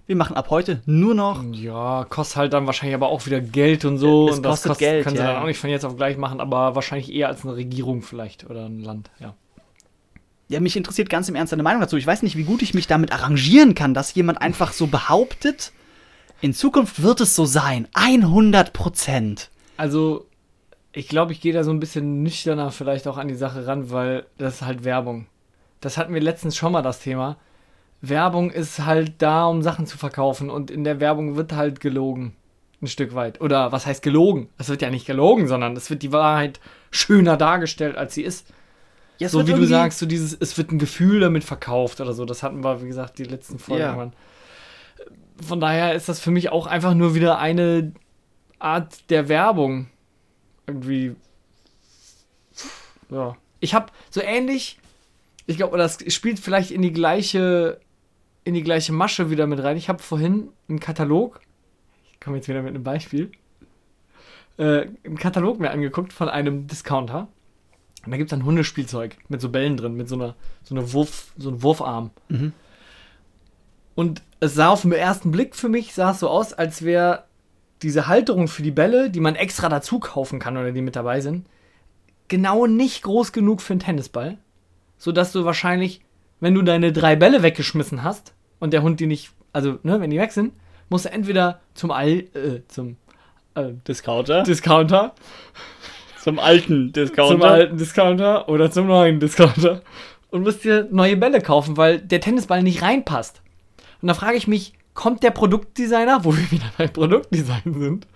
wir 0.08 0.16
machen 0.16 0.36
ab 0.36 0.50
heute 0.50 0.82
nur 0.88 1.14
noch. 1.14 1.44
Ja, 1.52 2.06
kostet 2.10 2.38
halt 2.38 2.54
dann 2.54 2.66
wahrscheinlich 2.66 2.96
aber 2.96 3.10
auch 3.10 3.28
wieder 3.28 3.42
Geld 3.42 3.86
und 3.86 4.00
so. 4.00 4.30
Es 4.30 4.38
und 4.38 4.44
das 4.44 4.52
kostet 4.52 4.70
kostet, 4.70 4.88
Geld, 4.88 5.04
können 5.04 5.18
sie 5.18 5.22
ja. 5.22 5.34
dann 5.34 5.44
auch 5.44 5.46
nicht 5.46 5.60
von 5.60 5.70
jetzt 5.70 5.86
auf 5.86 5.98
gleich 5.98 6.18
machen, 6.18 6.40
aber 6.40 6.74
wahrscheinlich 6.74 7.14
eher 7.14 7.28
als 7.28 7.44
eine 7.44 7.56
Regierung 7.56 8.02
vielleicht 8.02 8.50
oder 8.50 8.66
ein 8.66 8.80
Land, 8.80 9.12
ja. 9.20 9.36
Ja, 10.50 10.60
mich 10.60 10.76
interessiert 10.76 11.12
ganz 11.12 11.30
im 11.30 11.36
Ernst 11.36 11.54
deine 11.54 11.62
Meinung 11.62 11.80
dazu. 11.80 11.96
Ich 11.96 12.08
weiß 12.08 12.24
nicht, 12.24 12.36
wie 12.36 12.44
gut 12.44 12.64
ich 12.64 12.74
mich 12.74 12.88
damit 12.88 13.14
arrangieren 13.14 13.76
kann, 13.76 13.94
dass 13.94 14.16
jemand 14.16 14.42
einfach 14.42 14.74
so 14.74 14.88
behauptet, 14.88 15.72
in 16.42 16.56
Zukunft 16.56 17.04
wird 17.04 17.22
es 17.22 17.36
so 17.36 17.46
sein. 17.46 17.88
100 17.94 18.74
Prozent. 18.74 19.52
Also, 19.78 20.26
ich 20.92 21.08
glaube, 21.08 21.34
ich 21.34 21.42
gehe 21.42 21.54
da 21.54 21.64
so 21.64 21.70
ein 21.70 21.80
bisschen 21.80 22.24
nüchterner 22.24 22.72
vielleicht 22.72 23.08
auch 23.08 23.18
an 23.18 23.28
die 23.28 23.36
Sache 23.36 23.68
ran, 23.68 23.92
weil 23.92 24.26
das 24.40 24.56
ist 24.56 24.62
halt 24.64 24.84
Werbung. 24.84 25.28
Das 25.82 25.98
hatten 25.98 26.16
wir 26.16 26.22
letztens 26.22 26.58
schon 26.58 26.72
mal 26.72 26.82
das 26.82 27.00
Thema. 27.00 27.38
Werbung 28.02 28.50
ist 28.50 28.84
halt 28.84 29.22
da, 29.22 29.46
um 29.46 29.62
Sachen 29.62 29.86
zu 29.86 30.00
verkaufen 30.00 30.50
und 30.50 30.72
in 30.72 30.84
der 30.84 31.00
Werbung 31.00 31.36
wird 31.36 31.54
halt 31.54 31.80
gelogen. 31.80 32.34
Ein 32.82 32.88
Stück 32.88 33.14
weit. 33.14 33.40
Oder 33.40 33.72
was 33.72 33.86
heißt 33.86 34.02
gelogen? 34.02 34.50
Es 34.58 34.70
wird 34.70 34.82
ja 34.82 34.90
nicht 34.90 35.06
gelogen, 35.06 35.48
sondern 35.48 35.76
es 35.76 35.92
wird 35.92 36.02
die 36.02 36.14
Wahrheit 36.14 36.60
schöner 36.90 37.38
dargestellt, 37.38 37.98
als 37.98 38.16
sie 38.16 38.24
ist. 38.24 38.48
Ja, 39.20 39.28
so 39.28 39.46
wie 39.48 39.54
du 39.54 39.66
sagst, 39.66 40.00
so 40.00 40.06
dieses, 40.06 40.36
es 40.40 40.58
wird 40.58 40.72
ein 40.72 40.80
Gefühl 40.80 41.20
damit 41.20 41.44
verkauft 41.44 42.00
oder 42.00 42.14
so. 42.14 42.24
Das 42.24 42.42
hatten 42.42 42.64
wir, 42.64 42.82
wie 42.82 42.88
gesagt, 42.88 43.20
die 43.20 43.26
letzten 43.26 43.60
Folgen. 43.60 43.82
Ja. 43.82 44.12
Von 45.46 45.60
daher 45.60 45.94
ist 45.94 46.08
das 46.08 46.22
für 46.22 46.32
mich 46.32 46.52
auch 46.52 46.68
einfach 46.68 46.94
nur 46.94 47.16
wieder 47.16 47.38
eine 47.38 47.92
Art 48.60 49.10
der 49.10 49.28
Werbung. 49.28 49.88
Irgendwie. 50.68 51.16
Ja. 53.10 53.36
Ich 53.60 53.74
habe 53.74 53.88
so 54.10 54.22
ähnlich, 54.22 54.80
ich 55.48 55.58
glaube, 55.58 55.78
das 55.78 55.98
spielt 56.14 56.40
vielleicht 56.40 56.72
in 56.72 56.82
die 56.82 56.94
gleiche, 56.94 57.82
in 58.46 58.54
die 58.54 58.64
gleiche 58.64 58.94
Masche 58.94 59.30
wieder 59.30 59.48
mit 59.48 59.62
rein. 59.62 59.76
Ich 59.76 59.90
habe 59.90 60.02
vorhin 60.02 60.50
einen 60.70 60.80
Katalog, 60.80 61.42
ich 62.14 62.22
komme 62.22 62.38
jetzt 62.38 62.48
wieder 62.48 62.62
mit 62.62 62.74
einem 62.74 62.84
Beispiel, 62.84 63.32
äh, 64.58 64.88
einen 65.04 65.18
Katalog 65.18 65.60
mir 65.60 65.72
angeguckt 65.72 66.14
von 66.14 66.30
einem 66.30 66.68
Discounter. 66.68 67.28
Und 68.06 68.12
da 68.12 68.18
gibt 68.18 68.32
es 68.32 68.38
ein 68.38 68.46
Hundespielzeug 68.46 69.18
mit 69.28 69.42
so 69.42 69.50
Bällen 69.50 69.78
drin, 69.78 69.96
mit 69.96 70.08
so 70.08 70.16
einer, 70.16 70.36
so 70.64 70.76
einer 70.76 70.94
Wurf, 70.94 71.34
so 71.38 71.50
einem 71.50 71.62
Wurfarm. 71.64 72.12
Mhm. 72.30 72.54
Und 73.96 74.22
es 74.40 74.54
sah 74.54 74.70
auf 74.70 74.84
den 74.84 74.92
ersten 74.94 75.32
Blick 75.32 75.56
für 75.56 75.68
mich, 75.70 75.94
sah 75.94 76.12
es 76.12 76.20
so 76.20 76.30
aus, 76.30 76.54
als 76.54 76.84
wäre 76.84 77.26
diese 77.82 78.08
Halterung 78.08 78.48
für 78.48 78.64
die 78.64 78.72
Bälle, 78.72 79.10
die 79.10 79.20
man 79.20 79.36
extra 79.36 79.68
dazu 79.68 80.00
kaufen 80.00 80.40
kann 80.40 80.58
oder 80.58 80.72
die 80.72 80.82
mit 80.82 80.96
dabei 80.96 81.22
sind, 81.22 81.46
genau 82.28 82.66
nicht 82.66 83.04
groß 83.04 83.32
genug 83.32 83.62
für 83.62 83.74
einen 83.74 83.80
Tennisball. 83.82 84.38
sodass 85.00 85.32
du 85.32 85.46
wahrscheinlich, 85.46 86.02
wenn 86.40 86.54
du 86.54 86.62
deine 86.62 86.94
drei 86.94 87.16
Bälle 87.16 87.42
weggeschmissen 87.42 88.04
hast 88.04 88.34
und 88.60 88.74
der 88.74 88.84
Hund 88.84 89.00
die 89.00 89.08
nicht, 89.08 89.32
also 89.54 89.80
ne, 89.82 90.00
wenn 90.00 90.12
die 90.12 90.20
weg 90.20 90.32
sind, 90.32 90.54
musst 90.90 91.06
du 91.06 91.12
entweder 91.12 91.62
zum 91.74 91.90
All, 91.90 92.10
äh, 92.10 92.62
zum 92.68 92.98
äh, 93.56 93.72
Discounter. 93.88 94.44
Discounter, 94.44 95.16
Zum 96.22 96.40
alten 96.40 96.92
Discounter. 96.92 97.32
zum 97.32 97.42
alten 97.44 97.78
Discounter 97.78 98.50
oder 98.50 98.72
zum 98.72 98.88
neuen 98.88 99.20
Discounter 99.20 99.82
und 100.30 100.44
musst 100.44 100.64
dir 100.64 100.88
neue 100.92 101.18
Bälle 101.18 101.42
kaufen, 101.42 101.78
weil 101.78 102.00
der 102.00 102.22
Tennisball 102.22 102.64
nicht 102.64 102.82
reinpasst. 102.82 103.42
Und 104.02 104.08
da 104.08 104.14
frage 104.14 104.38
ich 104.38 104.48
mich, 104.48 104.74
kommt 104.94 105.24
der 105.24 105.32
Produktdesigner, 105.32 106.24
wo 106.26 106.36
wir 106.36 106.52
wieder 106.52 106.72
bei 106.78 106.88
Produktdesign 106.88 107.74
sind, 107.80 108.08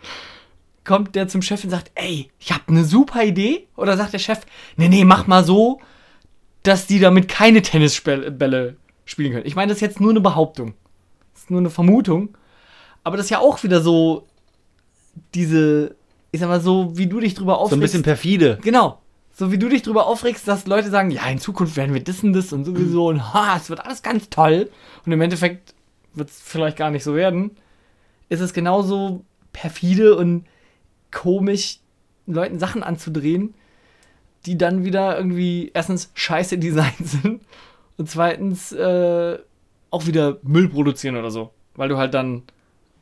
kommt 0.84 1.16
der 1.16 1.28
zum 1.28 1.42
Chef 1.42 1.64
und 1.64 1.70
sagt, 1.70 1.92
ey, 1.96 2.30
ich 2.40 2.52
habe 2.52 2.64
eine 2.68 2.84
super 2.84 3.24
Idee? 3.24 3.68
Oder 3.78 3.98
sagt 3.98 4.14
der 4.14 4.20
Chef, 4.20 4.42
nee, 4.76 4.90
nee, 4.90 5.06
mach 5.06 5.28
mal 5.28 5.44
so, 5.44 5.80
dass 6.64 6.88
die 6.88 7.00
damit 7.00 7.30
keine 7.30 7.62
Tennisbälle 7.62 8.76
spielen 9.06 9.34
können. 9.34 9.46
Ich 9.46 9.56
meine, 9.56 9.70
das 9.70 9.78
ist 9.78 9.82
jetzt 9.82 10.02
nur 10.02 10.12
eine 10.12 10.22
Behauptung. 10.22 10.74
Das 11.34 11.44
ist 11.44 11.52
nur 11.52 11.60
eine 11.60 11.70
Vermutung. 11.70 12.38
Aber 13.04 13.18
das 13.18 13.28
ist 13.28 13.30
ja 13.30 13.40
auch 13.40 13.64
wieder 13.64 13.82
so 13.82 14.28
diese, 15.34 15.96
ich 16.34 16.40
sag 16.40 16.50
mal 16.50 16.60
so, 16.60 16.98
wie 16.98 17.06
du 17.06 17.20
dich 17.20 17.36
drüber 17.36 17.60
aufregst. 17.60 17.70
so 17.70 17.76
ein 17.78 17.80
bisschen 17.80 18.04
perfide. 18.04 18.58
Genau. 18.64 19.00
So 19.34 19.52
wie 19.52 19.60
du 19.60 19.70
dich 19.70 19.84
drüber 19.84 20.08
aufregst, 20.08 20.48
dass 20.48 20.66
Leute 20.66 20.90
sagen, 20.90 21.12
ja, 21.12 21.28
in 21.28 21.38
Zukunft 21.38 21.78
werden 21.78 21.94
wir 21.94 22.04
das 22.04 22.24
und 22.24 22.34
das 22.34 22.52
und 22.52 22.66
sowieso 22.66 23.08
und 23.08 23.34
ha, 23.34 23.56
es 23.56 23.70
wird 23.70 23.86
alles 23.86 24.02
ganz 24.02 24.30
toll. 24.32 24.72
Und 25.06 25.12
im 25.12 25.22
Endeffekt 25.22 25.76
wird 26.16 26.32
es 26.32 26.42
vielleicht 26.42 26.76
gar 26.76 26.90
nicht 26.90 27.04
so 27.04 27.16
werden. 27.16 27.52
Ist 28.30 28.40
es 28.40 28.52
genauso 28.54 29.24
perfide 29.52 30.16
und 30.16 30.46
komisch, 31.12 31.80
Leuten 32.26 32.58
Sachen 32.58 32.82
anzudrehen, 32.82 33.54
die 34.48 34.58
dann 34.58 34.84
wieder 34.84 35.16
irgendwie 35.16 35.70
erstens 35.76 36.12
scheiße 36.16 36.58
designt 36.58 37.08
sind 37.08 37.42
und 37.98 38.10
zweitens 38.10 38.72
äh, 38.72 39.38
auch 39.92 40.08
wieder 40.08 40.40
Müll 40.42 40.68
produzieren 40.68 41.16
oder 41.16 41.30
so. 41.30 41.52
Weil 41.76 41.90
du 41.90 41.98
halt 41.98 42.16
dann 42.16 42.42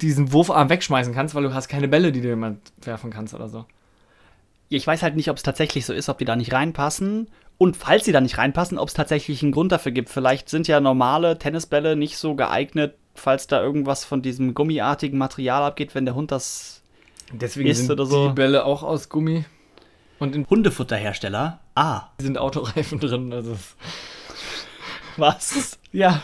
diesen 0.02 0.32
Wurfarm 0.34 0.70
wegschmeißen 0.70 1.14
kannst, 1.14 1.36
weil 1.36 1.44
du 1.44 1.54
hast 1.54 1.68
keine 1.68 1.88
Bälle, 1.88 2.12
die 2.12 2.22
du 2.22 2.28
jemand 2.30 2.60
werfen 2.82 3.12
kannst 3.12 3.34
oder 3.34 3.50
so. 3.50 3.66
Ich 4.70 4.88
weiß 4.88 5.04
halt 5.04 5.16
nicht, 5.16 5.30
ob 5.30 5.38
es 5.38 5.44
tatsächlich 5.44 5.86
so 5.86 5.94
ist, 5.94 6.10
ob 6.10 6.18
die 6.18 6.26
da 6.26 6.36
nicht 6.36 6.54
reinpassen. 6.54 7.28
Und 7.58 7.78
falls 7.78 8.06
sie 8.06 8.12
da 8.12 8.22
nicht 8.22 8.38
reinpassen, 8.38 8.78
ob 8.80 8.88
es 8.88 8.94
tatsächlich 8.94 9.44
einen 9.44 9.52
Grund 9.52 9.72
dafür 9.72 9.92
gibt. 9.92 10.10
Vielleicht 10.10 10.50
sind 10.50 10.68
ja 10.68 10.80
normale 10.80 11.38
Tennisbälle 11.38 11.96
nicht 11.96 12.18
so 12.18 12.36
geeignet, 12.36 12.96
falls 13.14 13.48
da 13.48 13.62
irgendwas 13.62 14.06
von 14.06 14.22
diesem 14.22 14.54
gummiartigen 14.54 15.20
Material 15.20 15.64
abgeht, 15.64 15.94
wenn 15.94 16.06
der 16.06 16.16
Hund 16.16 16.32
das 16.32 16.82
Deswegen 17.34 17.70
Ist 17.70 17.80
sind 17.80 17.92
oder 17.92 18.06
so. 18.06 18.30
die 18.30 18.34
Bälle 18.34 18.66
auch 18.66 18.84
aus 18.84 19.10
Gummi 19.10 19.46
und 20.20 20.36
in 20.36 20.46
Hundefutterhersteller. 20.50 21.60
Ah, 21.76 22.10
sind 22.20 22.38
Autoreifen 22.38 23.00
drin. 23.00 23.32
Also 23.34 23.58
was? 25.18 25.80
ja, 25.92 26.22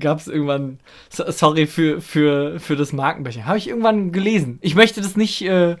gab 0.00 0.18
es 0.18 0.28
irgendwann. 0.28 0.78
so- 1.10 1.30
Sorry 1.30 1.66
für, 1.66 2.00
für, 2.00 2.58
für 2.60 2.76
das 2.76 2.92
Markenbecher. 2.92 3.46
Habe 3.46 3.58
ich 3.58 3.68
irgendwann 3.68 4.12
gelesen. 4.12 4.58
Ich 4.62 4.74
möchte 4.74 5.00
das 5.00 5.16
nicht. 5.16 5.42
Äh, 5.42 5.76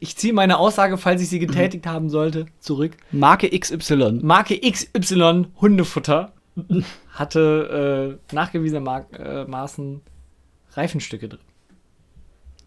ich 0.00 0.16
ziehe 0.16 0.34
meine 0.34 0.58
Aussage, 0.58 0.98
falls 0.98 1.22
ich 1.22 1.28
sie 1.30 1.38
getätigt 1.38 1.86
haben 1.86 2.10
sollte, 2.10 2.46
zurück. 2.60 2.92
Marke 3.10 3.48
XY. 3.58 4.20
Marke 4.22 4.58
XY 4.60 5.46
Hundefutter 5.60 6.32
hatte 7.12 8.18
äh, 8.30 8.34
nachgewiesenermaßen 8.34 10.00
Reifenstücke 10.72 11.28
drin. 11.28 11.40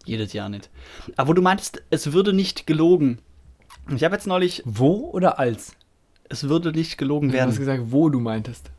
Jedes 0.04 0.32
Jahr 0.32 0.48
nicht. 0.48 0.68
Aber 1.16 1.28
wo 1.28 1.32
du 1.34 1.42
meintest, 1.42 1.82
es 1.90 2.12
würde 2.12 2.32
nicht 2.32 2.66
gelogen. 2.66 3.18
Ich 3.94 4.02
habe 4.02 4.14
jetzt 4.16 4.26
neulich, 4.26 4.62
Wo 4.64 5.10
oder 5.10 5.38
als? 5.38 5.76
es 6.28 6.48
würde 6.48 6.72
nicht 6.72 6.98
gelogen 6.98 7.28
Du 7.28 7.34
hast 7.34 7.46
werden. 7.46 7.58
gesagt, 7.58 7.82
wo 7.92 8.08
du 8.08 8.18
meintest. 8.18 8.70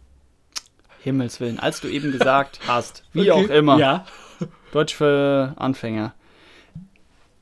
Himmels 1.04 1.40
Willen. 1.40 1.60
Als 1.60 1.82
du 1.82 1.88
eben 1.88 2.12
gesagt 2.12 2.60
hast, 2.68 3.04
wie 3.14 3.32
auch 3.32 3.50
immer. 3.50 3.78
Ja. 3.78 4.06
Deutsch 4.72 4.96
für 4.96 5.54
Anfänger. 5.58 6.14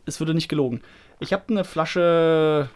Es 0.05 0.19
würde 0.19 0.33
nicht 0.33 0.49
gelogen. 0.49 0.81
Ich 1.19 1.31
habe 1.33 1.43
eine 1.49 1.63
Flasche, 1.63 2.69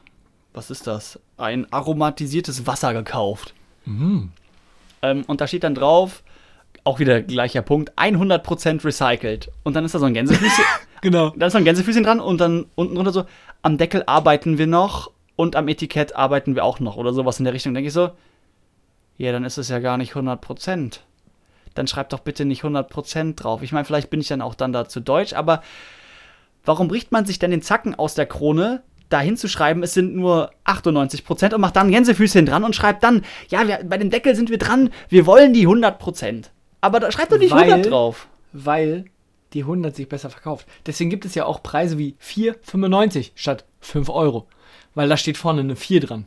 was 0.53 0.69
ist 0.69 0.87
das? 0.87 1.19
Ein 1.37 1.71
aromatisiertes 1.73 2.67
Wasser 2.67 2.93
gekauft. 2.93 3.53
Mhm. 3.85 4.31
Ähm, 5.01 5.23
und 5.27 5.41
da 5.41 5.47
steht 5.47 5.63
dann 5.63 5.75
drauf, 5.75 6.23
auch 6.83 6.99
wieder 6.99 7.21
gleicher 7.21 7.63
Punkt, 7.63 7.91
100% 7.97 8.85
recycelt. 8.85 9.51
Und 9.63 9.75
dann 9.75 9.83
ist 9.83 9.95
da 9.95 9.99
so 9.99 10.05
ein 10.05 10.13
Gänsefüßchen, 10.13 10.65
Genau. 11.01 11.33
da 11.35 11.47
ist 11.47 11.53
so 11.53 11.57
ein 11.57 11.65
Gänsefüßchen 11.65 12.03
dran 12.03 12.19
und 12.19 12.39
dann 12.39 12.67
unten 12.75 12.95
drunter 12.95 13.11
so, 13.11 13.25
am 13.63 13.77
Deckel 13.77 14.03
arbeiten 14.05 14.57
wir 14.57 14.67
noch 14.67 15.11
und 15.35 15.55
am 15.55 15.67
Etikett 15.67 16.15
arbeiten 16.15 16.55
wir 16.55 16.63
auch 16.63 16.79
noch 16.79 16.95
oder 16.97 17.11
sowas 17.13 17.39
in 17.39 17.45
der 17.45 17.53
Richtung. 17.53 17.73
Denke 17.73 17.87
ich 17.87 17.93
so, 17.93 18.11
ja, 19.17 19.31
dann 19.31 19.43
ist 19.45 19.57
es 19.57 19.69
ja 19.69 19.79
gar 19.79 19.97
nicht 19.97 20.13
100%. 20.13 20.99
Dann 21.73 21.87
schreibt 21.87 22.13
doch 22.13 22.19
bitte 22.19 22.45
nicht 22.45 22.63
100% 22.63 23.35
drauf. 23.35 23.61
Ich 23.61 23.71
meine, 23.71 23.85
vielleicht 23.85 24.09
bin 24.09 24.21
ich 24.21 24.27
dann 24.27 24.41
auch 24.41 24.55
dann 24.55 24.71
dazu 24.73 24.99
deutsch, 24.99 25.33
aber 25.33 25.61
warum 26.63 26.87
bricht 26.87 27.11
man 27.11 27.25
sich 27.25 27.39
denn 27.39 27.51
den 27.51 27.61
Zacken 27.61 27.95
aus 27.95 28.15
der 28.15 28.25
Krone, 28.25 28.83
da 29.09 29.19
hinzuschreiben, 29.19 29.83
es 29.83 29.93
sind 29.93 30.15
nur 30.15 30.51
98% 30.65 31.53
und 31.53 31.61
macht 31.61 31.75
dann 31.75 31.91
Gänsefüßchen 31.91 32.45
dran 32.45 32.63
und 32.63 32.75
schreibt 32.75 33.03
dann, 33.03 33.23
ja, 33.49 33.67
wir, 33.67 33.79
bei 33.83 33.97
dem 33.97 34.09
Deckel 34.09 34.35
sind 34.35 34.49
wir 34.49 34.57
dran, 34.57 34.89
wir 35.09 35.25
wollen 35.25 35.53
die 35.53 35.67
100%. 35.67 36.45
Aber 36.81 36.99
da 36.99 37.11
schreibt 37.11 37.31
doch 37.31 37.37
nicht 37.37 37.51
Weil- 37.51 37.69
100 37.71 37.91
drauf. 37.91 38.27
weil 38.51 39.05
die 39.53 39.61
100 39.63 39.95
sich 39.95 40.09
besser 40.09 40.29
verkauft. 40.29 40.65
Deswegen 40.85 41.09
gibt 41.09 41.23
es 41.25 41.35
ja 41.35 41.45
auch 41.45 41.61
Preise 41.61 41.97
wie 41.97 42.15
4,95 42.19 43.31
statt 43.35 43.65
5 43.79 44.09
Euro. 44.09 44.47
Weil 44.95 45.07
da 45.07 45.17
steht 45.17 45.37
vorne 45.37 45.61
eine 45.61 45.75
4 45.75 46.01
dran. 46.01 46.25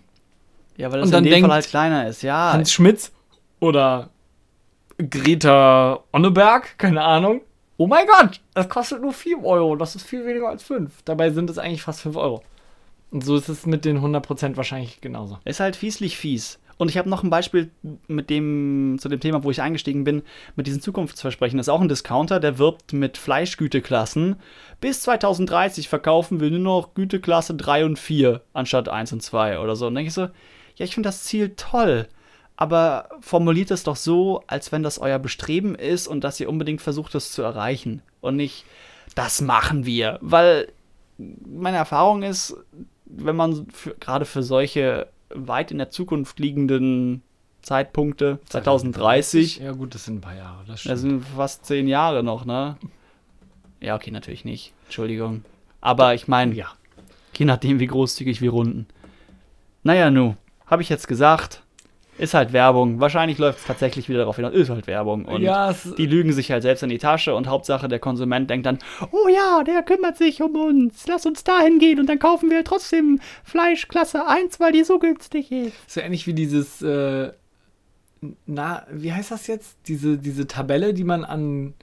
Ja, 0.79 0.91
weil 0.91 1.01
Und 1.01 1.07
das 1.07 1.11
dann 1.11 1.25
in 1.25 1.25
dem 1.25 1.33
denkt 1.33 1.49
Fall 1.49 1.55
halt 1.57 1.69
kleiner 1.69 2.09
ist, 2.09 2.23
ja. 2.23 2.53
Hans 2.55 2.73
Schmitz 2.73 3.13
oder 3.61 4.09
Greta 4.97 6.01
Onneberg, 6.13 6.79
keine 6.79 7.03
Ahnung. 7.03 7.43
Oh 7.77 7.87
mein 7.87 8.07
Gott, 8.07 8.41
das 8.55 8.69
kostet 8.69 9.03
nur 9.03 9.13
4 9.13 9.45
Euro. 9.45 9.77
Das 9.77 9.95
ist 9.95 10.07
viel 10.07 10.25
weniger 10.25 10.49
als 10.49 10.63
5. 10.63 11.03
Dabei 11.05 11.31
sind 11.31 11.51
es 11.51 11.59
eigentlich 11.59 11.83
fast 11.83 12.01
5 12.01 12.17
Euro. 12.17 12.43
Und 13.11 13.25
so 13.25 13.37
ist 13.37 13.49
es 13.49 13.67
mit 13.67 13.85
den 13.85 14.01
100% 14.01 14.57
wahrscheinlich 14.57 15.01
genauso. 15.01 15.39
Ist 15.45 15.61
halt 15.61 15.77
fieslich 15.77 16.17
fies. 16.17 16.59
Und 16.77 16.89
ich 16.89 16.97
habe 16.97 17.09
noch 17.09 17.25
ein 17.25 17.31
Beispiel 17.31 17.71
mit 18.07 18.31
dem, 18.31 18.99
zu 19.01 19.09
dem 19.09 19.19
Thema, 19.19 19.43
wo 19.43 19.51
ich 19.51 19.61
eingestiegen 19.61 20.05
bin, 20.05 20.23
mit 20.55 20.69
diesen 20.69 20.81
Zukunftsversprechen. 20.81 21.57
Das 21.57 21.67
ist 21.67 21.73
auch 21.73 21.81
ein 21.81 21.89
Discounter, 21.89 22.39
der 22.39 22.59
wirbt 22.59 22.93
mit 22.93 23.19
Fleischgüteklassen. 23.19 24.37
Bis 24.81 25.03
2030 25.03 25.89
verkaufen 25.89 26.39
wir 26.39 26.51
nur 26.51 26.61
noch 26.61 26.95
Güteklasse 26.95 27.55
3 27.55 27.85
und 27.85 27.99
4 27.99 28.43
anstatt 28.53 28.89
1 28.89 29.13
und 29.13 29.23
2 29.23 29.59
oder 29.59 29.75
so. 29.75 29.89
Und 29.89 29.97
denke 29.97 30.09
ich 30.09 30.15
so, 30.15 30.29
ja, 30.79 30.85
ich 30.85 30.95
finde 30.95 31.09
das 31.09 31.25
Ziel 31.25 31.55
toll. 31.57 32.09
Aber 32.57 33.09
formuliert 33.21 33.71
es 33.71 33.85
doch 33.85 33.95
so, 33.95 34.43
als 34.49 34.73
wenn 34.73 34.83
das 34.83 34.99
euer 34.99 35.19
Bestreben 35.21 35.75
ist 35.77 36.09
und 36.09 36.25
dass 36.25 36.41
ihr 36.41 36.49
unbedingt 36.49 36.81
versucht, 36.81 37.15
das 37.15 37.31
zu 37.31 37.43
erreichen. 37.43 38.03
Und 38.21 38.35
nicht, 38.37 38.65
das 39.15 39.41
machen 39.41 39.85
wir. 39.87 40.19
Weil 40.23 40.73
meine 41.19 41.77
Erfahrung 41.77 42.23
ist, 42.25 42.57
wenn 43.05 43.37
man 43.37 43.69
gerade 44.01 44.25
für 44.25 44.43
solche 44.43 45.09
weit 45.31 45.71
in 45.71 45.79
der 45.79 45.91
Zukunft 45.91 46.41
liegenden 46.41 47.23
Zeitpunkte, 47.63 48.39
2030, 48.49 49.59
Ja, 49.59 49.73
gut, 49.73 49.95
das 49.95 50.05
sind 50.07 50.17
ein 50.17 50.21
paar 50.21 50.35
Jahre. 50.37 50.65
Das 50.67 50.83
das 50.83 51.01
sind 51.01 51.25
fast 51.37 51.65
zehn 51.67 51.87
Jahre 51.87 52.23
noch, 52.25 52.45
ne? 52.45 52.77
Ja, 53.81 53.95
okay, 53.95 54.11
natürlich 54.11 54.45
nicht. 54.45 54.73
Entschuldigung. 54.87 55.45
Aber 55.81 56.15
ich 56.15 56.27
meine, 56.27 56.55
Ja. 56.55 56.73
je 57.37 57.45
nachdem, 57.47 57.79
wie 57.79 57.87
großzügig 57.87 58.41
wir 58.41 58.51
runden. 58.51 58.87
Naja, 59.85 60.11
nu, 60.11 60.35
habe 60.69 60.83
ich 60.83 60.89
jetzt 60.89 61.09
gesagt, 61.09 61.63
ist 62.19 62.35
halt 62.35 62.53
Werbung. 62.53 63.01
Wahrscheinlich 63.01 63.39
läuft 63.39 63.61
es 63.61 63.65
tatsächlich 63.65 64.09
wieder 64.09 64.21
darauf 64.21 64.37
hinaus, 64.37 64.53
ist 64.53 64.71
halt 64.71 64.87
Werbung. 64.89 65.25
Und 65.25 65.41
ja, 65.41 65.73
die 65.97 66.07
lügen 66.07 66.33
sich 66.33 66.51
halt 66.51 66.63
selbst 66.63 66.83
in 66.83 66.89
die 66.89 66.99
Tasche 66.99 67.35
und 67.35 67.47
Hauptsache 67.47 67.89
der 67.89 68.01
Konsument 68.01 68.51
denkt 68.51 68.67
dann, 68.67 68.79
oh 69.13 69.29
ja, 69.29 69.63
der 69.63 69.83
kümmert 69.83 70.17
sich 70.17 70.43
um 70.43 70.57
uns, 70.57 71.07
lass 71.07 71.27
uns 71.27 71.45
dahin 71.45 71.79
gehen 71.79 72.01
und 72.01 72.09
dann 72.09 72.19
kaufen 72.19 72.51
wir 72.51 72.65
trotzdem 72.65 73.21
Fleisch 73.45 73.87
Klasse 73.87 74.27
1, 74.27 74.59
weil 74.59 74.73
die 74.73 74.83
so 74.83 74.99
günstig 74.99 75.53
ist. 75.53 75.73
so 75.87 76.01
ähnlich 76.01 76.27
wie 76.27 76.35
dieses, 76.35 76.83
äh, 76.83 77.33
na, 78.47 78.85
wie 78.91 79.13
heißt 79.13 79.31
das 79.31 79.47
jetzt? 79.47 79.79
Diese, 79.87 80.19
diese 80.19 80.47
Tabelle, 80.49 80.93
die 80.95 81.05
man 81.05 81.25
an, 81.25 81.75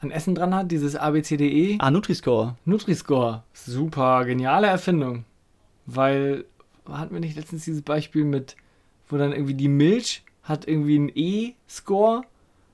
an 0.00 0.10
Essen 0.10 0.34
dran 0.34 0.54
hat, 0.54 0.72
dieses 0.72 0.96
ABCDE. 0.96 1.76
Ah, 1.78 1.92
Nutri-Score. 1.92 2.56
Nutri-Score. 2.64 3.44
Super, 3.52 4.24
geniale 4.24 4.66
Erfindung. 4.66 5.24
Weil, 5.86 6.46
hatten 6.88 7.14
wir 7.14 7.20
nicht 7.20 7.36
letztens 7.36 7.64
dieses 7.64 7.82
Beispiel 7.82 8.24
mit, 8.24 8.56
wo 9.08 9.16
dann 9.16 9.32
irgendwie 9.32 9.54
die 9.54 9.68
Milch 9.68 10.22
hat 10.42 10.68
irgendwie 10.68 10.96
einen 10.96 11.10
E-Score 11.14 12.22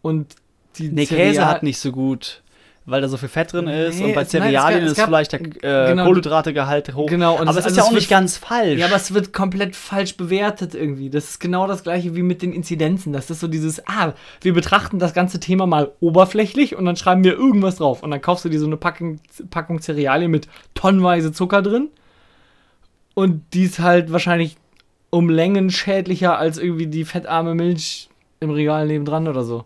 und 0.02 0.34
die 0.76 0.88
Nee, 0.88 1.06
Käse 1.06 1.46
hat 1.46 1.62
nicht 1.62 1.78
so 1.78 1.92
gut, 1.92 2.42
weil 2.86 3.00
da 3.00 3.08
so 3.08 3.16
viel 3.16 3.28
Fett 3.28 3.52
drin 3.52 3.66
ist 3.68 3.98
Nee, 3.98 4.06
und 4.06 4.14
bei 4.14 4.24
Cerealien 4.24 4.84
ist 4.84 5.00
vielleicht 5.00 5.32
der 5.32 5.40
äh, 5.40 5.90
genau. 5.90 6.04
Kohlenhydrategehalt 6.04 6.94
hoch. 6.94 7.06
Genau, 7.08 7.34
aber 7.38 7.44
es- 7.44 7.50
es 7.50 7.56
ist 7.58 7.64
also 7.66 7.76
ja 7.80 7.82
auch 7.84 7.92
nicht 7.92 8.08
ganz 8.10 8.36
falsch. 8.36 8.78
Ja, 8.80 8.86
aber 8.86 8.96
es 8.96 9.12
wird 9.14 9.32
komplett 9.32 9.76
falsch 9.76 10.16
bewertet 10.16 10.74
irgendwie. 10.74 11.10
Das 11.10 11.24
ist 11.30 11.38
genau 11.40 11.66
das 11.68 11.82
gleiche 11.84 12.16
wie 12.16 12.22
mit 12.22 12.42
den 12.42 12.52
Inzidenzen. 12.52 13.12
Das 13.12 13.30
ist 13.30 13.40
so 13.40 13.46
dieses, 13.48 13.86
ah, 13.86 14.14
wir 14.40 14.54
betrachten 14.54 14.98
das 14.98 15.12
ganze 15.14 15.38
Thema 15.38 15.66
mal 15.66 15.92
oberflächlich 16.00 16.74
und 16.76 16.84
dann 16.86 16.96
schreiben 16.96 17.22
wir 17.22 17.34
irgendwas 17.34 17.76
drauf. 17.76 18.02
Und 18.02 18.10
dann 18.10 18.20
kaufst 18.22 18.44
du 18.44 18.48
dir 18.48 18.58
so 18.58 18.66
eine 18.66 18.76
Packung, 18.76 19.20
Packung 19.50 19.80
Cerealien 19.80 20.30
mit 20.30 20.48
tonnenweise 20.74 21.30
Zucker 21.32 21.62
drin. 21.62 21.88
Und 23.14 23.42
die 23.54 23.64
ist 23.64 23.78
halt 23.80 24.12
wahrscheinlich 24.12 24.56
um 25.10 25.28
Längen 25.28 25.70
schädlicher 25.70 26.38
als 26.38 26.58
irgendwie 26.58 26.86
die 26.86 27.04
fettarme 27.04 27.54
Milch 27.54 28.08
im 28.40 28.50
Regal 28.50 28.86
nebendran 28.86 29.26
oder 29.28 29.44
so. 29.44 29.64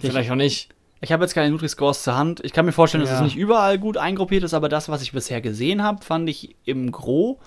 Vielleicht 0.00 0.30
auch 0.30 0.34
nicht. 0.36 0.70
Ich 1.02 1.12
habe 1.12 1.22
jetzt 1.24 1.34
keine 1.34 1.50
Nutri-Scores 1.50 2.02
zur 2.02 2.16
Hand. 2.16 2.40
Ich 2.44 2.52
kann 2.52 2.64
mir 2.66 2.72
vorstellen, 2.72 3.02
dass 3.02 3.10
Ja. 3.10 3.16
es 3.18 3.22
nicht 3.22 3.36
überall 3.36 3.78
gut 3.78 3.96
eingruppiert 3.96 4.42
ist, 4.44 4.54
aber 4.54 4.68
das, 4.68 4.88
was 4.88 5.02
ich 5.02 5.12
bisher 5.12 5.40
gesehen 5.40 5.82
habe, 5.82 6.04
fand 6.04 6.28
ich 6.28 6.56
im 6.64 6.90
Gro 6.92 7.38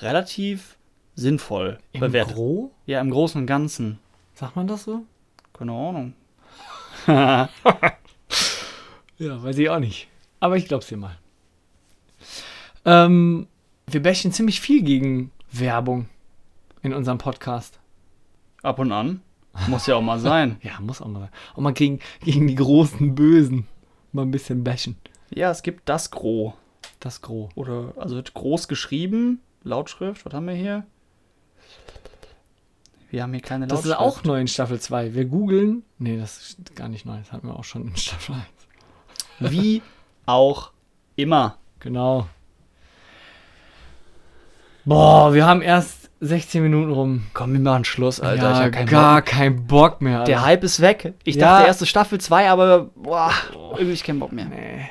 relativ 0.00 0.76
sinnvoll 1.14 1.78
Im 1.92 2.00
bewertet. 2.00 2.34
Gro? 2.34 2.70
Ja, 2.86 3.00
im 3.00 3.10
Großen 3.10 3.40
und 3.40 3.46
Ganzen. 3.46 3.98
Sagt 4.34 4.56
man 4.56 4.66
das 4.66 4.84
so? 4.84 5.02
Keine 5.52 5.72
Ahnung. 5.72 6.14
Ja, 9.18 9.42
weiß 9.42 9.58
ich 9.58 9.68
auch 9.68 9.78
nicht. 9.80 10.08
Aber 10.40 10.56
ich 10.56 10.66
glaub's 10.66 10.86
dir 10.86 10.96
mal. 10.96 11.18
Ähm, 12.86 13.46
wir 13.92 14.02
bashen 14.02 14.32
ziemlich 14.32 14.60
viel 14.60 14.82
gegen 14.82 15.30
Werbung 15.52 16.08
in 16.82 16.92
unserem 16.92 17.18
Podcast. 17.18 17.78
Ab 18.62 18.78
und 18.78 18.92
an. 18.92 19.22
Muss 19.68 19.86
ja 19.86 19.96
auch 19.96 20.02
mal 20.02 20.18
sein. 20.18 20.58
Ja, 20.62 20.78
muss 20.80 21.00
auch 21.00 21.08
mal 21.08 21.20
sein. 21.20 21.30
Auch 21.54 21.60
mal 21.60 21.72
gegen, 21.72 21.98
gegen 22.22 22.46
die 22.46 22.54
großen 22.54 23.14
Bösen 23.14 23.66
mal 24.12 24.22
ein 24.22 24.30
bisschen 24.30 24.64
bashen. 24.64 24.96
Ja, 25.30 25.50
es 25.50 25.62
gibt 25.62 25.88
das 25.88 26.10
Gro. 26.10 26.54
Das 27.00 27.20
Gro. 27.20 27.48
Oder, 27.54 27.94
also 27.96 28.16
wird 28.16 28.34
groß 28.34 28.68
geschrieben. 28.68 29.40
Lautschrift, 29.62 30.24
was 30.24 30.32
haben 30.32 30.46
wir 30.46 30.54
hier? 30.54 30.86
Wir 33.10 33.22
haben 33.24 33.32
hier 33.32 33.42
keine 33.42 33.66
Das 33.66 33.80
ist 33.80 33.86
Lautschrift. 33.86 34.18
auch 34.18 34.24
neu 34.24 34.40
in 34.40 34.48
Staffel 34.48 34.80
2. 34.80 35.14
Wir 35.14 35.24
googeln. 35.24 35.82
Nee, 35.98 36.16
das 36.16 36.40
ist 36.40 36.76
gar 36.76 36.88
nicht 36.88 37.06
neu. 37.06 37.18
Das 37.18 37.32
hatten 37.32 37.48
wir 37.48 37.56
auch 37.58 37.64
schon 37.64 37.88
in 37.88 37.96
Staffel 37.96 38.36
1. 39.40 39.52
Wie 39.52 39.82
auch 40.26 40.70
immer. 41.16 41.58
Genau. 41.80 42.28
Boah, 44.94 45.32
wir 45.32 45.46
haben 45.46 45.62
erst 45.62 46.10
16 46.18 46.64
Minuten 46.64 46.90
rum. 46.90 47.22
Komm, 47.32 47.52
wir 47.52 47.60
machen 47.60 47.84
Schluss, 47.84 48.20
Alter. 48.20 48.42
ja, 48.42 48.52
ich 48.58 48.64
hab 48.64 48.72
keinen 48.72 48.86
gar 48.88 49.14
Bock. 49.20 49.24
kein 49.26 49.66
Bock 49.68 50.00
mehr. 50.02 50.24
Der 50.24 50.38
Alter. 50.38 50.46
Hype 50.48 50.64
ist 50.64 50.80
weg. 50.80 51.14
Ich 51.22 51.36
Ja. 51.36 51.58
dachte 51.58 51.68
erste 51.68 51.86
Staffel 51.86 52.20
2, 52.20 52.50
aber 52.50 52.90
boah, 52.96 53.30
irgendwie 53.52 53.84
hab 53.84 53.92
ich 53.92 54.02
keinen 54.02 54.18
Bock 54.18 54.32
mehr. 54.32 54.46
Nee. 54.46 54.90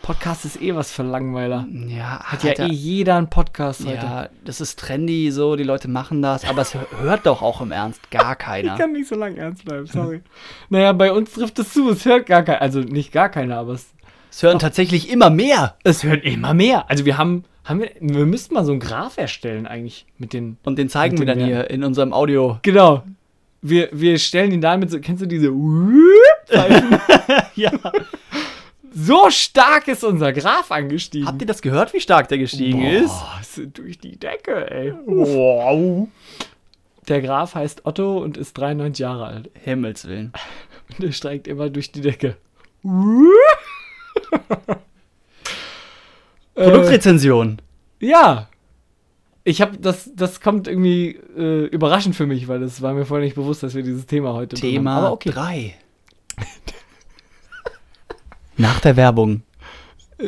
Podcast 0.00 0.44
ist 0.44 0.62
eh 0.62 0.76
was 0.76 0.92
für 0.92 1.02
Langweiler. 1.02 1.66
Ja, 1.88 2.20
Hat 2.22 2.44
ja 2.44 2.50
Alter. 2.50 2.66
eh 2.66 2.72
jeder 2.72 3.16
einen 3.16 3.30
Podcast 3.30 3.84
heute. 3.84 4.06
Ja, 4.06 4.28
das 4.44 4.60
ist 4.60 4.78
trendy, 4.78 5.32
so, 5.32 5.56
die 5.56 5.64
Leute 5.64 5.88
machen 5.88 6.22
das, 6.22 6.44
aber 6.48 6.62
es 6.62 6.76
hört 7.00 7.26
doch 7.26 7.42
auch 7.42 7.60
im 7.62 7.72
Ernst 7.72 8.12
gar 8.12 8.36
keiner. 8.36 8.74
Ich 8.74 8.78
kann 8.78 8.92
nicht 8.92 9.08
so 9.08 9.16
lange 9.16 9.38
ernst 9.38 9.64
bleiben, 9.64 9.86
sorry. 9.86 10.22
naja, 10.70 10.92
bei 10.92 11.10
uns 11.10 11.32
trifft 11.32 11.58
es 11.58 11.72
zu. 11.72 11.90
Es 11.90 12.04
hört 12.04 12.26
gar 12.26 12.44
keiner. 12.44 12.62
Also 12.62 12.78
nicht 12.78 13.10
gar 13.10 13.28
keiner, 13.28 13.58
aber 13.58 13.72
es, 13.72 13.92
Es 14.32 14.42
hören 14.42 14.58
tatsächlich 14.58 15.10
immer 15.10 15.28
mehr. 15.28 15.76
es 15.84 16.04
hört 16.04 16.24
immer 16.24 16.54
mehr. 16.54 16.90
Also 16.90 17.04
wir 17.04 17.18
haben, 17.18 17.44
haben 17.64 17.80
wir, 17.80 17.90
wir 18.00 18.24
müssten 18.24 18.54
mal 18.54 18.64
so 18.64 18.72
einen 18.72 18.80
Graph 18.80 19.18
erstellen 19.18 19.66
eigentlich 19.66 20.06
mit 20.16 20.32
den. 20.32 20.56
Und 20.64 20.78
den 20.78 20.88
zeigen 20.88 21.18
wir 21.18 21.26
dann 21.26 21.38
den 21.38 21.48
hier 21.48 21.68
in 21.68 21.84
unserem 21.84 22.14
Audio. 22.14 22.58
Genau. 22.62 23.02
Wir, 23.60 23.90
wir 23.92 24.18
stellen 24.18 24.50
ihn 24.50 24.62
damit 24.62 24.90
so, 24.90 24.98
kennst 25.00 25.22
du 25.22 25.26
diese? 25.26 25.52
Ja. 27.54 27.70
So 28.94 29.30
stark 29.30 29.88
ist 29.88 30.02
unser 30.02 30.32
Graph 30.32 30.72
angestiegen. 30.72 31.28
Habt 31.28 31.42
ihr 31.42 31.46
das 31.46 31.60
gehört, 31.60 31.92
wie 31.92 32.00
stark 32.00 32.28
der 32.28 32.38
gestiegen 32.38 32.82
ist? 32.82 33.08
Boah, 33.08 33.38
ist 33.40 33.78
durch 33.78 33.98
die 33.98 34.18
Decke, 34.18 34.70
ey. 34.70 34.94
Wow. 35.04 36.08
Der 37.08 37.20
Graf 37.20 37.54
heißt 37.54 37.84
Otto 37.84 38.18
und 38.18 38.38
ist 38.38 38.54
93 38.54 39.02
Jahre 39.02 39.26
alt. 39.26 39.50
Himmels 39.62 40.08
Willen. 40.08 40.32
Und 40.98 41.06
er 41.06 41.12
steigt 41.12 41.48
immer 41.48 41.70
durch 41.70 41.90
die 41.90 42.02
Decke. 42.02 42.36
äh, 46.54 46.64
Produktrezension. 46.64 47.60
ja. 48.00 48.48
Ich 49.44 49.60
habe 49.60 49.76
das, 49.76 50.08
das 50.14 50.40
kommt 50.40 50.68
irgendwie 50.68 51.18
äh, 51.36 51.66
überraschend 51.66 52.14
für 52.14 52.26
mich, 52.26 52.46
weil 52.46 52.60
das 52.60 52.80
war 52.80 52.94
mir 52.94 53.04
vorher 53.04 53.24
nicht 53.24 53.34
bewusst, 53.34 53.64
dass 53.64 53.74
wir 53.74 53.82
dieses 53.82 54.06
Thema 54.06 54.34
heute 54.34 54.54
drin 54.54 54.68
haben. 54.68 54.76
Thema 54.76 54.96
Aber 54.98 55.12
okay. 55.12 55.30
3. 55.30 55.74
Nach 58.56 58.78
der 58.78 58.96
Werbung. 58.96 59.42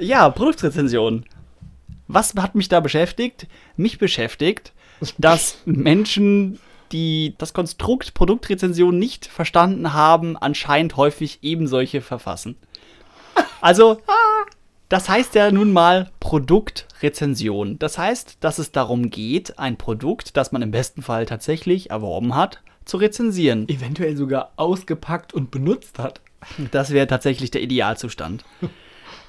Ja, 0.00 0.30
Produktrezension. 0.30 1.24
Was 2.08 2.34
hat 2.34 2.54
mich 2.54 2.68
da 2.68 2.80
beschäftigt? 2.80 3.46
Mich 3.76 3.98
beschäftigt, 3.98 4.72
dass 5.18 5.58
Menschen, 5.66 6.58
die 6.92 7.34
das 7.38 7.52
Konstrukt 7.52 8.14
Produktrezension 8.14 8.98
nicht 8.98 9.26
verstanden 9.26 9.92
haben, 9.92 10.36
anscheinend 10.36 10.96
häufig 10.96 11.38
eben 11.42 11.66
solche 11.66 12.00
verfassen. 12.00 12.56
Also, 13.60 14.00
das 14.88 15.08
heißt 15.08 15.34
ja 15.34 15.50
nun 15.50 15.72
mal 15.72 16.10
Produktrezension. 16.18 17.78
Das 17.78 17.98
heißt, 17.98 18.38
dass 18.40 18.58
es 18.58 18.72
darum 18.72 19.10
geht, 19.10 19.58
ein 19.58 19.76
Produkt, 19.76 20.36
das 20.36 20.52
man 20.52 20.62
im 20.62 20.70
besten 20.70 21.02
Fall 21.02 21.26
tatsächlich 21.26 21.90
erworben 21.90 22.34
hat, 22.34 22.60
zu 22.84 22.96
rezensieren. 22.96 23.68
Eventuell 23.68 24.16
sogar 24.16 24.52
ausgepackt 24.56 25.32
und 25.32 25.50
benutzt 25.50 25.98
hat. 25.98 26.20
Das 26.72 26.90
wäre 26.90 27.06
tatsächlich 27.06 27.50
der 27.50 27.62
Idealzustand. 27.62 28.44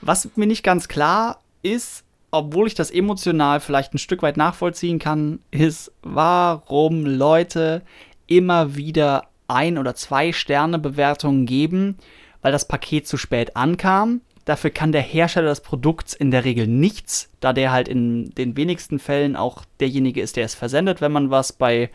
Was 0.01 0.29
mir 0.35 0.47
nicht 0.47 0.63
ganz 0.63 0.87
klar 0.87 1.41
ist, 1.61 2.03
obwohl 2.31 2.67
ich 2.67 2.75
das 2.75 2.91
emotional 2.91 3.59
vielleicht 3.59 3.93
ein 3.93 3.99
Stück 3.99 4.23
weit 4.23 4.37
nachvollziehen 4.37 4.99
kann, 4.99 5.39
ist, 5.51 5.91
warum 6.01 7.05
Leute 7.05 7.81
immer 8.27 8.75
wieder 8.75 9.27
ein- 9.47 9.77
oder 9.77 9.95
zwei 9.95 10.31
Sterne 10.31 10.79
Bewertungen 10.79 11.45
geben, 11.45 11.97
weil 12.41 12.53
das 12.53 12.67
Paket 12.67 13.05
zu 13.07 13.17
spät 13.17 13.57
ankam. 13.57 14.21
Dafür 14.45 14.71
kann 14.71 14.91
der 14.91 15.01
Hersteller 15.01 15.49
des 15.49 15.61
Produkts 15.61 16.13
in 16.13 16.31
der 16.31 16.45
Regel 16.45 16.65
nichts, 16.67 17.29
da 17.41 17.53
der 17.53 17.71
halt 17.71 17.87
in 17.87 18.31
den 18.31 18.57
wenigsten 18.57 18.97
Fällen 18.97 19.35
auch 19.35 19.65
derjenige 19.79 20.21
ist, 20.21 20.35
der 20.37 20.45
es 20.45 20.55
versendet, 20.55 21.01
wenn 21.01 21.11
man 21.11 21.29
was 21.29 21.53
bei 21.53 21.91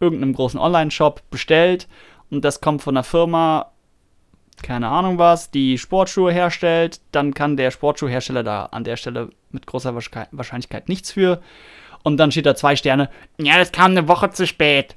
irgendeinem 0.00 0.32
großen 0.32 0.58
Online-Shop 0.58 1.22
bestellt 1.30 1.86
und 2.30 2.44
das 2.44 2.60
kommt 2.60 2.82
von 2.82 2.96
einer 2.96 3.04
Firma, 3.04 3.72
keine 4.62 4.88
Ahnung 4.88 5.18
was, 5.18 5.50
die 5.50 5.78
Sportschuhe 5.78 6.32
herstellt, 6.32 7.00
dann 7.12 7.34
kann 7.34 7.56
der 7.56 7.70
Sportschuhhersteller 7.70 8.42
da 8.42 8.66
an 8.66 8.84
der 8.84 8.96
Stelle 8.96 9.30
mit 9.50 9.66
großer 9.66 9.94
Wahrscheinlich- 9.94 10.28
Wahrscheinlichkeit 10.32 10.88
nichts 10.88 11.12
für. 11.12 11.40
Und 12.02 12.16
dann 12.16 12.30
steht 12.30 12.46
da 12.46 12.54
zwei 12.54 12.76
Sterne. 12.76 13.10
Ja, 13.38 13.58
das 13.58 13.72
kam 13.72 13.90
eine 13.92 14.08
Woche 14.08 14.30
zu 14.30 14.46
spät. 14.46 14.94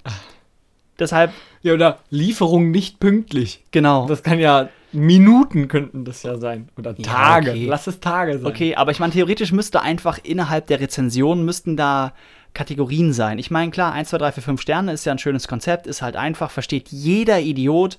Deshalb, 1.00 1.32
Ja, 1.64 1.74
oder 1.74 2.00
Lieferung 2.10 2.72
nicht 2.72 3.00
pünktlich. 3.00 3.64
genau. 3.72 4.08
Das 4.08 4.24
kann 4.24 4.40
ja 4.40 4.70
Minuten 4.94 5.68
könnten 5.70 6.04
das 6.06 6.22
ja 6.24 6.38
sein. 6.38 6.68
Oder 6.78 6.94
Ja, 6.98 7.04
Tage. 7.04 7.52
okay. 7.52 7.66
Lass 7.66 7.88
es 7.88 8.00
Tage 8.02 8.38
sein. 8.40 8.46
Okay, 8.46 8.76
aber 8.76 8.92
ich 8.92 9.00
meine, 9.00 9.14
theoretisch 9.14 9.52
müsste 9.54 9.82
einfach 9.82 10.20
innerhalb 10.22 10.68
der 10.68 10.80
Rezension 10.82 11.46
müssten 11.46 11.78
da 11.78 12.14
Kategorien 12.54 13.14
sein. 13.14 13.40
Ich 13.40 13.50
meine, 13.50 13.72
klar, 13.72 13.94
1, 13.94 14.10
2, 14.10 14.18
3, 14.18 14.32
4, 14.34 14.44
5 14.44 14.62
Sterne 14.62 14.92
ist 14.92 15.06
ja 15.06 15.14
ein 15.14 15.18
schönes 15.20 15.48
Konzept, 15.48 15.88
ist 15.88 16.02
halt 16.02 16.18
einfach, 16.18 16.52
versteht 16.52 16.90
jeder 16.90 17.40
Idiot. 17.40 17.98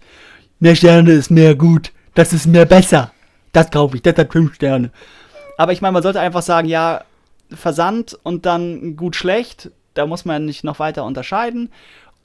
Mehr 0.61 0.77
Sterne 0.77 1.13
ist 1.13 1.31
mehr 1.31 1.55
gut, 1.55 1.93
das 2.15 2.35
ist 2.35 2.47
mehr 2.47 2.67
besser. 2.67 3.11
Das 3.53 3.71
kaufe 3.71 3.97
ich, 3.97 4.03
das 4.03 4.17
hat 4.17 4.31
5 4.31 4.55
Sterne. 4.55 4.91
Aber 5.63 5.73
ich 5.73 5.81
meine, 5.81 5.93
man 5.93 6.03
sollte 6.03 6.19
einfach 6.19 6.43
sagen, 6.43 6.67
ja, 6.67 7.05
Versand 7.49 8.19
und 8.25 8.47
dann 8.47 8.97
gut 8.97 9.15
schlecht, 9.15 9.71
da 9.95 10.07
muss 10.07 10.25
man 10.25 10.45
nicht 10.45 10.65
noch 10.65 10.81
weiter 10.81 11.05
unterscheiden. 11.05 11.71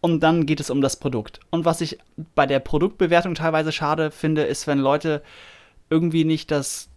Und 0.01 0.21
dann 0.21 0.47
geht 0.47 0.59
es 0.59 0.71
um 0.71 0.81
das 0.81 0.95
Produkt. 0.95 1.39
Und 1.51 1.63
was 1.63 1.81
ich 1.81 1.99
bei 2.33 2.47
der 2.47 2.57
Produktbewertung 2.57 3.35
teilweise 3.35 3.71
schade 3.71 4.09
finde, 4.09 4.41
ist, 4.41 4.65
wenn 4.65 4.79
Leute 4.79 5.21
irgendwie 5.91 6.25
nicht 6.25 6.49
das 6.49 6.89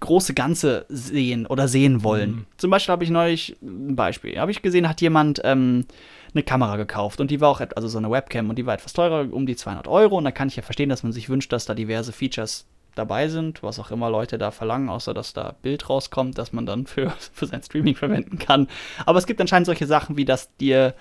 große 0.00 0.32
Ganze 0.32 0.86
sehen 0.88 1.44
oder 1.44 1.68
sehen 1.68 2.02
wollen. 2.02 2.46
Zum 2.56 2.70
Beispiel 2.70 2.92
habe 2.92 3.04
ich 3.04 3.10
neulich 3.10 3.58
ein 3.60 3.96
Beispiel. 3.96 4.38
Habe 4.38 4.52
ich 4.52 4.62
gesehen, 4.62 4.88
hat 4.88 5.02
jemand 5.02 5.42
ähm, 5.44 5.84
eine 6.32 6.42
Kamera 6.42 6.78
gekauft 6.78 7.20
und 7.20 7.30
die 7.30 7.42
war 7.42 7.50
auch, 7.50 7.60
also 7.76 7.86
so 7.86 7.98
eine 7.98 8.10
Webcam 8.10 8.48
und 8.48 8.56
die 8.56 8.64
war 8.64 8.72
etwas 8.72 8.94
teurer, 8.94 9.30
um 9.30 9.44
die 9.44 9.56
200 9.56 9.88
Euro. 9.88 10.16
Und 10.16 10.24
da 10.24 10.30
kann 10.30 10.48
ich 10.48 10.56
ja 10.56 10.62
verstehen, 10.62 10.88
dass 10.88 11.02
man 11.02 11.12
sich 11.12 11.28
wünscht, 11.28 11.52
dass 11.52 11.66
da 11.66 11.74
diverse 11.74 12.14
Features 12.14 12.64
dabei 12.96 13.28
sind, 13.28 13.62
was 13.62 13.78
auch 13.78 13.90
immer 13.90 14.10
Leute 14.10 14.38
da 14.38 14.50
verlangen, 14.50 14.88
außer 14.88 15.14
dass 15.14 15.32
da 15.32 15.54
Bild 15.62 15.88
rauskommt, 15.88 16.38
das 16.38 16.52
man 16.52 16.66
dann 16.66 16.86
für, 16.86 17.10
für 17.32 17.46
sein 17.46 17.62
Streaming 17.62 17.94
verwenden 17.94 18.38
kann. 18.38 18.68
Aber 19.04 19.18
es 19.18 19.26
gibt 19.26 19.40
anscheinend 19.40 19.66
solche 19.66 19.86
Sachen, 19.86 20.16
wie 20.16 20.24
dass 20.24 20.54
dir 20.56 20.94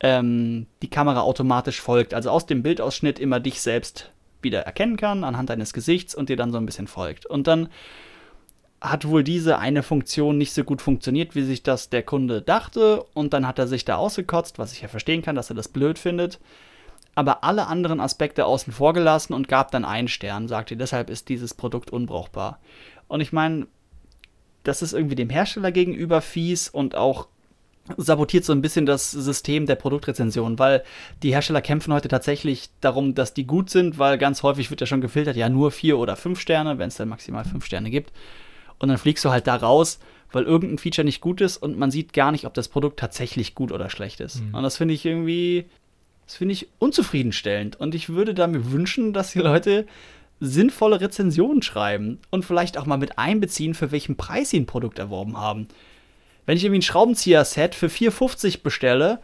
ähm, 0.00 0.66
die 0.82 0.90
Kamera 0.90 1.22
automatisch 1.22 1.80
folgt, 1.80 2.14
also 2.14 2.30
aus 2.30 2.46
dem 2.46 2.62
Bildausschnitt 2.62 3.18
immer 3.18 3.40
dich 3.40 3.60
selbst 3.60 4.10
wieder 4.42 4.60
erkennen 4.60 4.96
kann, 4.96 5.24
anhand 5.24 5.50
deines 5.50 5.72
Gesichts 5.72 6.14
und 6.14 6.28
dir 6.28 6.36
dann 6.36 6.52
so 6.52 6.58
ein 6.58 6.66
bisschen 6.66 6.86
folgt. 6.86 7.26
Und 7.26 7.46
dann 7.46 7.68
hat 8.80 9.08
wohl 9.08 9.24
diese 9.24 9.58
eine 9.58 9.82
Funktion 9.82 10.38
nicht 10.38 10.52
so 10.52 10.62
gut 10.62 10.80
funktioniert, 10.80 11.34
wie 11.34 11.42
sich 11.42 11.62
das 11.62 11.90
der 11.90 12.02
Kunde 12.02 12.42
dachte. 12.42 13.02
Und 13.14 13.32
dann 13.32 13.46
hat 13.46 13.58
er 13.58 13.66
sich 13.66 13.84
da 13.84 13.96
ausgekotzt, 13.96 14.58
was 14.58 14.72
ich 14.72 14.82
ja 14.82 14.88
verstehen 14.88 15.22
kann, 15.22 15.34
dass 15.34 15.50
er 15.50 15.56
das 15.56 15.68
blöd 15.68 15.98
findet. 15.98 16.38
Aber 17.18 17.42
alle 17.42 17.66
anderen 17.66 17.98
Aspekte 17.98 18.46
außen 18.46 18.72
vor 18.72 18.92
gelassen 18.92 19.32
und 19.32 19.48
gab 19.48 19.72
dann 19.72 19.84
einen 19.84 20.06
Stern, 20.06 20.46
sagte, 20.46 20.76
deshalb 20.76 21.10
ist 21.10 21.28
dieses 21.28 21.52
Produkt 21.52 21.90
unbrauchbar. 21.90 22.60
Und 23.08 23.20
ich 23.20 23.32
meine, 23.32 23.66
das 24.62 24.82
ist 24.82 24.92
irgendwie 24.92 25.16
dem 25.16 25.28
Hersteller 25.28 25.72
gegenüber 25.72 26.20
fies 26.20 26.68
und 26.68 26.94
auch 26.94 27.26
sabotiert 27.96 28.44
so 28.44 28.52
ein 28.52 28.62
bisschen 28.62 28.86
das 28.86 29.10
System 29.10 29.66
der 29.66 29.74
Produktrezension, 29.74 30.60
weil 30.60 30.84
die 31.24 31.32
Hersteller 31.32 31.60
kämpfen 31.60 31.92
heute 31.92 32.06
tatsächlich 32.06 32.70
darum, 32.80 33.16
dass 33.16 33.34
die 33.34 33.48
gut 33.48 33.68
sind, 33.68 33.98
weil 33.98 34.16
ganz 34.16 34.44
häufig 34.44 34.70
wird 34.70 34.80
ja 34.80 34.86
schon 34.86 35.00
gefiltert, 35.00 35.34
ja 35.34 35.48
nur 35.48 35.72
vier 35.72 35.98
oder 35.98 36.14
fünf 36.14 36.38
Sterne, 36.38 36.78
wenn 36.78 36.86
es 36.86 36.98
dann 36.98 37.08
maximal 37.08 37.44
fünf 37.44 37.64
Sterne 37.64 37.90
gibt. 37.90 38.12
und 38.78 38.88
dann 38.88 38.98
fliegst 38.98 39.24
du 39.24 39.30
halt 39.30 39.46
da 39.46 39.56
raus, 39.56 39.98
weil 40.30 40.44
irgendein 40.44 40.78
Feature 40.78 41.04
nicht 41.04 41.20
gut 41.20 41.40
ist 41.40 41.56
und 41.56 41.78
man 41.78 41.90
sieht 41.90 42.12
gar 42.12 42.32
nicht, 42.32 42.44
ob 42.44 42.54
das 42.54 42.68
Produkt 42.68 42.98
tatsächlich 43.00 43.54
gut 43.54 43.72
oder 43.72 43.90
schlecht 43.90 44.20
ist. 44.20 44.42
Und 44.54 44.62
das 44.62 44.76
finde 44.76 44.94
ich 44.94 45.04
irgendwie, 45.04 45.66
das 46.28 46.36
finde 46.36 46.52
ich 46.52 46.68
unzufriedenstellend. 46.78 47.80
Und 47.80 47.94
ich 47.94 48.10
würde 48.10 48.34
da 48.34 48.46
mir 48.46 48.70
wünschen, 48.70 49.14
dass 49.14 49.32
die 49.32 49.38
Leute 49.38 49.86
sinnvolle 50.40 51.00
Rezensionen 51.00 51.62
schreiben 51.62 52.20
und 52.30 52.44
vielleicht 52.44 52.76
auch 52.76 52.84
mal 52.84 52.98
mit 52.98 53.18
einbeziehen, 53.18 53.72
für 53.72 53.92
welchen 53.92 54.16
Preis 54.16 54.50
sie 54.50 54.60
ein 54.60 54.66
Produkt 54.66 54.98
erworben 54.98 55.38
haben. 55.38 55.68
Wenn 56.44 56.58
ich 56.58 56.64
irgendwie 56.64 56.80
ein 56.80 56.82
Schraubenzieher-Set 56.82 57.74
für 57.74 57.86
4,50 57.86 58.62
bestelle 58.62 59.20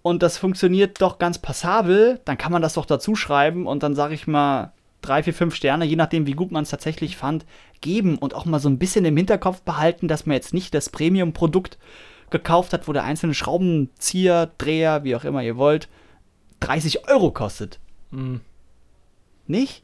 und 0.00 0.22
das 0.22 0.38
funktioniert 0.38 1.02
doch 1.02 1.18
ganz 1.18 1.38
passabel, 1.38 2.20
dann 2.24 2.38
kann 2.38 2.52
man 2.52 2.62
das 2.62 2.74
doch 2.74 2.86
dazu 2.86 3.14
schreiben 3.14 3.66
und 3.66 3.82
dann 3.82 3.94
sage 3.94 4.14
ich 4.14 4.26
mal 4.26 4.72
drei, 5.02 5.22
vier, 5.22 5.34
fünf 5.34 5.54
Sterne, 5.54 5.84
je 5.84 5.96
nachdem, 5.96 6.26
wie 6.26 6.32
gut 6.32 6.50
man 6.50 6.62
es 6.62 6.70
tatsächlich 6.70 7.18
fand, 7.18 7.44
geben 7.82 8.16
und 8.16 8.32
auch 8.32 8.46
mal 8.46 8.60
so 8.60 8.70
ein 8.70 8.78
bisschen 8.78 9.04
im 9.04 9.16
Hinterkopf 9.18 9.60
behalten, 9.60 10.08
dass 10.08 10.24
man 10.24 10.36
jetzt 10.36 10.54
nicht 10.54 10.72
das 10.72 10.88
Premium-Produkt 10.88 11.76
gekauft 12.30 12.72
hat, 12.72 12.88
wo 12.88 12.94
der 12.94 13.04
einzelne 13.04 13.34
Schraubenzieher, 13.34 14.50
Dreher, 14.56 15.04
wie 15.04 15.14
auch 15.16 15.24
immer 15.24 15.42
ihr 15.42 15.58
wollt, 15.58 15.88
30 16.60 17.08
Euro 17.08 17.30
kostet. 17.30 17.78
Mhm. 18.10 18.40
Nicht? 19.46 19.82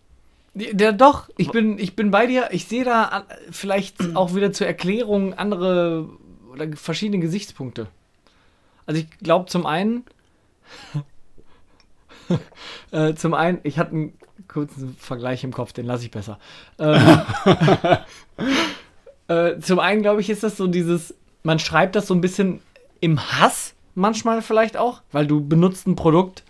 Ja, 0.55 0.93
doch, 0.93 1.29
ich 1.37 1.51
bin, 1.51 1.79
ich 1.79 1.95
bin 1.95 2.11
bei 2.11 2.27
dir. 2.27 2.49
Ich 2.51 2.65
sehe 2.67 2.85
da 2.85 3.05
an- 3.05 3.25
vielleicht 3.51 3.97
auch 4.17 4.35
wieder 4.35 4.53
zur 4.53 4.67
Erklärung 4.67 5.35
andere 5.35 6.09
oder 6.53 6.67
verschiedene 6.77 7.21
Gesichtspunkte. 7.21 7.87
Also 8.87 9.01
ich 9.03 9.11
glaube 9.19 9.47
zum 9.47 9.67
einen, 9.67 10.05
äh, 12.91 13.15
zum 13.15 13.35
einen, 13.35 13.59
ich 13.63 13.79
hatte 13.79 13.93
einen 13.93 14.13
kurzen 14.49 14.97
Vergleich 14.99 15.45
im 15.45 15.53
Kopf, 15.53 15.73
den 15.73 15.87
lasse 15.87 16.05
ich 16.05 16.11
besser. 16.11 16.39
Ähm, 16.79 17.21
äh, 19.29 19.59
zum 19.61 19.79
einen 19.79 20.03
glaube 20.03 20.21
ich, 20.21 20.31
ist 20.31 20.43
das 20.43 20.57
so 20.57 20.67
dieses, 20.67 21.15
man 21.43 21.59
schreibt 21.59 21.95
das 21.95 22.07
so 22.09 22.15
ein 22.15 22.21
bisschen 22.21 22.61
im 23.01 23.21
Hass 23.21 23.75
manchmal 23.95 24.43
vielleicht 24.43 24.77
auch, 24.77 25.03
weil 25.13 25.27
du 25.27 25.47
benutzt 25.47 25.87
ein 25.87 25.95
Produkt 25.97 26.43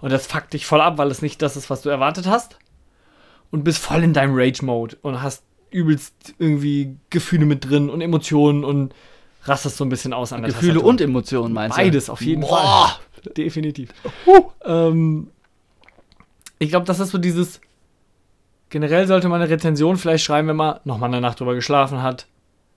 und 0.00 0.12
das 0.12 0.26
fuckt 0.26 0.52
dich 0.52 0.66
voll 0.66 0.80
ab, 0.80 0.98
weil 0.98 1.10
es 1.10 1.22
nicht 1.22 1.42
das 1.42 1.56
ist, 1.56 1.70
was 1.70 1.82
du 1.82 1.88
erwartet 1.88 2.26
hast 2.26 2.58
und 3.50 3.64
bist 3.64 3.78
voll 3.78 4.02
in 4.02 4.12
deinem 4.12 4.34
Rage-Mode 4.34 4.96
und 5.02 5.22
hast 5.22 5.42
übelst 5.70 6.34
irgendwie 6.38 6.96
Gefühle 7.10 7.46
mit 7.46 7.68
drin 7.68 7.90
und 7.90 8.00
Emotionen 8.00 8.64
und 8.64 8.94
rastest 9.44 9.76
so 9.76 9.84
ein 9.84 9.88
bisschen 9.88 10.12
aus 10.12 10.32
an 10.32 10.42
der 10.42 10.50
Gefühle 10.50 10.74
Tastatur. 10.74 10.88
und 10.90 11.00
Emotionen 11.00 11.54
meinst 11.54 11.76
du? 11.76 11.82
Beides 11.82 12.10
auf 12.10 12.20
jeden 12.20 12.42
Boah. 12.42 12.98
Fall. 13.22 13.32
Definitiv. 13.36 13.90
Ähm, 14.64 15.30
ich 16.58 16.70
glaube, 16.70 16.86
das 16.86 17.00
ist 17.00 17.10
so 17.10 17.18
dieses. 17.18 17.60
Generell 18.70 19.06
sollte 19.06 19.28
man 19.28 19.40
eine 19.40 19.50
Rezension 19.50 19.96
vielleicht 19.96 20.24
schreiben, 20.24 20.48
wenn 20.48 20.56
man 20.56 20.80
nochmal 20.84 21.08
eine 21.08 21.22
Nacht 21.22 21.40
drüber 21.40 21.54
geschlafen 21.54 22.02
hat, 22.02 22.26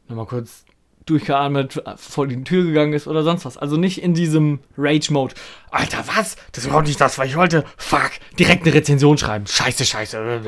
nochmal 0.08 0.26
kurz 0.26 0.64
durchgeatmet, 1.06 1.84
vor 1.98 2.28
die 2.28 2.44
Tür 2.44 2.64
gegangen 2.64 2.94
ist 2.94 3.08
oder 3.08 3.24
sonst 3.24 3.46
was. 3.46 3.58
Also 3.58 3.78
nicht 3.78 4.02
in 4.02 4.14
diesem 4.14 4.60
Rage-Mode. 4.78 5.36
Alter, 5.72 6.04
was? 6.08 6.36
Das 6.52 6.64
ist 6.64 6.68
überhaupt 6.68 6.88
nicht 6.88 7.02
das, 7.02 7.18
was 7.18 7.28
ich 7.28 7.36
wollte. 7.36 7.66
Fuck. 7.78 8.12
Direkt 8.38 8.64
eine 8.64 8.74
Rezension 8.74 9.18
schreiben. 9.18 9.48
Scheiße, 9.48 9.86
scheiße. 9.86 10.42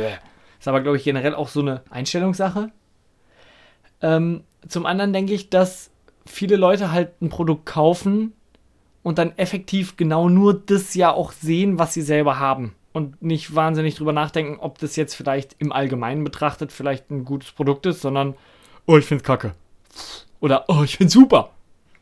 Ist 0.59 0.67
aber, 0.67 0.81
glaube 0.81 0.97
ich, 0.97 1.03
generell 1.03 1.35
auch 1.35 1.49
so 1.49 1.61
eine 1.61 1.81
Einstellungssache. 1.89 2.71
Ähm, 4.01 4.43
zum 4.67 4.85
anderen 4.85 5.13
denke 5.13 5.33
ich, 5.33 5.49
dass 5.49 5.89
viele 6.25 6.55
Leute 6.55 6.91
halt 6.91 7.21
ein 7.21 7.29
Produkt 7.29 7.65
kaufen 7.65 8.33
und 9.01 9.17
dann 9.17 9.37
effektiv 9.37 9.97
genau 9.97 10.29
nur 10.29 10.53
das 10.53 10.93
ja 10.95 11.11
auch 11.11 11.31
sehen, 11.31 11.79
was 11.79 11.93
sie 11.93 12.01
selber 12.01 12.39
haben. 12.39 12.75
Und 12.93 13.21
nicht 13.23 13.55
wahnsinnig 13.55 13.95
drüber 13.95 14.13
nachdenken, 14.13 14.59
ob 14.59 14.77
das 14.77 14.95
jetzt 14.95 15.15
vielleicht 15.15 15.55
im 15.57 15.71
Allgemeinen 15.71 16.23
betrachtet 16.23 16.71
vielleicht 16.71 17.09
ein 17.09 17.25
gutes 17.25 17.51
Produkt 17.51 17.85
ist, 17.87 18.01
sondern, 18.01 18.35
oh, 18.85 18.97
ich 18.97 19.05
find's 19.05 19.23
kacke. 19.23 19.55
Oder, 20.43 20.65
oh, 20.67 20.83
ich 20.83 20.97
find's 20.97 21.13
super. 21.13 21.51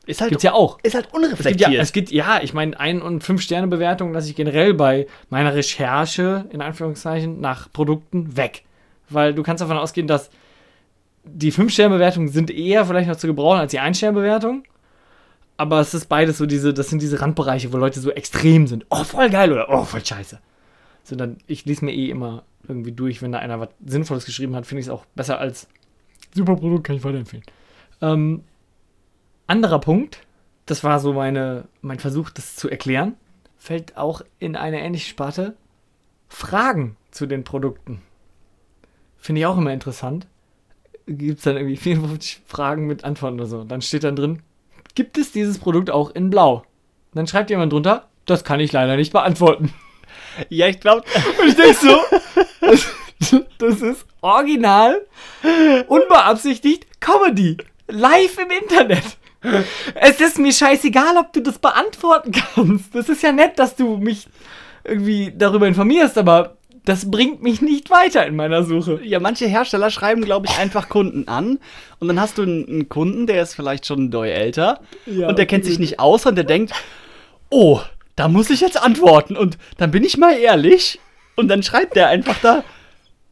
Ist 0.08 0.20
halt, 0.20 0.32
Gibt's 0.32 0.44
ja 0.44 0.54
auch. 0.54 0.80
ist 0.82 0.96
halt 0.96 1.06
Es 1.06 1.12
gibt 1.12 1.24
unreflektiert. 1.24 1.70
ja, 1.70 1.80
es 1.80 1.94
gibt, 1.94 2.10
ja, 2.10 2.42
ich 2.42 2.56
meine, 2.56 2.80
Ein- 2.80 3.04
und 3.04 3.24
Fünf-Sterne-Bewertungen 3.24 4.16
lasse 4.16 4.30
ich 4.30 4.36
generell 4.36 4.74
bei 4.74 5.06
meiner 5.30 5.54
Recherche, 5.54 6.46
in 6.50 6.60
Anführungszeichen, 6.60 7.40
nach 7.40 7.72
Produkten 7.72 8.36
weg. 8.36 8.64
Weil 9.10 9.36
du 9.36 9.44
kannst 9.44 9.62
davon 9.62 9.78
ausgehen, 9.78 10.08
dass 10.08 10.32
die 11.24 11.52
Fünf-Sterne-Bewertungen 11.52 12.30
sind 12.30 12.50
eher 12.50 12.84
vielleicht 12.88 13.10
noch 13.10 13.16
zu 13.16 13.28
gebrauchen 13.28 13.60
als 13.60 13.70
die 13.70 13.80
Ein-Sterne-Bewertung. 13.80 14.64
Aber 15.58 15.80
es 15.80 15.94
ist 15.94 16.10
beides 16.10 16.40
so 16.40 16.48
diese, 16.48 16.74
das 16.74 16.90
sind 16.90 17.04
diese 17.04 17.22
Randbereiche, 17.22 17.72
wo 17.72 17.78
Leute 17.78 18.00
so 18.00 18.10
extrem 18.10 18.66
sind. 18.66 18.88
Oh, 18.90 19.04
voll 19.04 19.30
geil 19.30 19.52
oder 19.54 19.70
oh, 19.70 19.84
voll 19.84 20.04
scheiße. 20.04 20.40
So, 21.04 21.16
dann, 21.16 21.38
ich 21.46 21.66
lese 21.66 21.86
mir 21.86 21.94
eh 21.94 22.10
immer 22.10 22.42
irgendwie 22.68 22.92
durch, 22.92 23.22
wenn 23.22 23.34
da 23.34 23.38
einer 23.38 23.60
was 23.60 23.70
Sinnvolles 23.86 24.26
geschrieben 24.26 24.56
hat, 24.56 24.66
finde 24.66 24.80
ich 24.80 24.88
es 24.88 24.92
auch 24.92 25.06
besser 25.14 25.38
als 25.38 25.68
super 26.34 26.56
Produkt, 26.56 26.88
kann 26.88 26.96
ich 26.96 27.04
weiterempfehlen. 27.04 27.46
Ähm, 28.02 28.44
anderer 29.48 29.80
Punkt, 29.80 30.20
das 30.66 30.84
war 30.84 31.00
so 31.00 31.14
meine, 31.14 31.66
mein 31.82 32.00
Versuch, 32.00 32.30
das 32.30 32.56
zu 32.56 32.70
erklären, 32.70 33.16
fällt 33.58 33.98
auch 33.98 34.22
in 34.40 34.56
eine 34.56 34.82
ähnliche 34.82 35.10
Sparte. 35.10 35.56
Fragen 36.30 36.96
zu 37.12 37.26
den 37.26 37.44
Produkten. 37.44 38.02
Finde 39.18 39.42
ich 39.42 39.46
auch 39.46 39.58
immer 39.58 39.74
interessant. 39.74 40.28
Gibt 41.06 41.40
es 41.40 41.44
dann 41.44 41.58
irgendwie 41.58 41.78
54 41.78 42.42
Fragen 42.46 42.88
mit 42.88 43.04
Antworten 43.04 43.40
oder 43.40 43.50
so. 43.50 43.64
Dann 43.64 43.82
steht 43.82 44.04
dann 44.04 44.16
drin, 44.16 44.42
gibt 44.96 45.18
es 45.18 45.32
dieses 45.32 45.58
Produkt 45.60 45.90
auch 45.90 46.10
in 46.12 46.30
Blau? 46.30 46.64
Dann 47.14 47.28
schreibt 47.28 47.50
jemand 47.50 47.74
drunter, 47.74 48.08
das 48.26 48.44
kann 48.44 48.60
ich 48.60 48.72
leider 48.72 48.96
nicht 48.96 49.12
beantworten. 49.12 49.74
ja, 50.50 50.68
ich 50.68 50.80
glaube, 50.80 51.04
Und 51.42 51.48
ich 51.50 51.56
denke 51.56 51.76
so, 51.76 51.98
das, 52.62 53.46
das 53.58 53.82
ist 53.82 54.06
original, 54.22 55.06
unbeabsichtigt 55.88 57.02
Comedy. 57.02 57.58
Live 57.92 58.38
im 58.38 58.50
Internet. 58.50 59.04
Es 59.96 60.22
ist 60.22 60.38
mir 60.38 60.54
scheißegal, 60.54 61.18
ob 61.18 61.34
du 61.34 61.42
das 61.42 61.60
beantworten 61.60 62.32
kannst. 62.32 62.94
Das 62.94 63.10
ist 63.10 63.24
ja 63.24 63.32
nett, 63.32 63.58
dass 63.58 63.76
du 63.76 63.98
mich 63.98 64.28
irgendwie 64.84 65.34
darüber 65.36 65.68
informierst, 65.68 66.18
aber 66.18 66.58
das 66.86 67.10
bringt 67.10 67.44
mich 67.44 67.62
nicht 67.62 67.90
weiter 67.90 68.26
in 68.26 68.36
meiner 68.36 68.64
Suche. 68.64 69.00
ja, 69.04 69.20
manche 69.20 69.46
Hersteller 69.48 69.92
schreiben, 69.92 70.24
glaube 70.24 70.48
ich, 70.48 70.58
einfach 70.58 70.90
Kunden 70.90 71.28
an. 71.28 71.60
Und 72.00 72.08
dann 72.08 72.20
hast 72.20 72.38
du 72.38 72.44
einen, 72.44 72.90
Kunden, 72.90 73.28
der 73.28 73.44
ist 73.44 73.54
vielleicht 73.54 73.86
schon 73.86 74.06
ein 74.06 74.12
Doi 74.12 74.30
älter. 74.30 74.80
Ja, 75.06 75.28
und 75.28 75.38
der 75.38 75.46
kennt 75.46 75.64
okay. 75.64 75.72
sich 75.72 75.80
nicht 75.80 76.00
aus 76.00 76.26
und 76.26 76.36
der 76.36 76.44
denkt, 76.44 76.74
oh, 77.50 77.82
da 78.16 78.28
muss 78.28 78.50
ich 78.50 78.62
jetzt 78.62 78.82
antworten. 78.82 79.38
Und 79.38 79.58
dann 79.78 79.92
bin 79.92 80.04
ich 80.04 80.18
mal 80.18 80.38
ehrlich. 80.38 81.00
Und 81.36 81.48
dann 81.50 81.62
schreibt 81.62 81.96
der 81.96 82.08
einfach 82.08 82.38
da, 82.42 82.64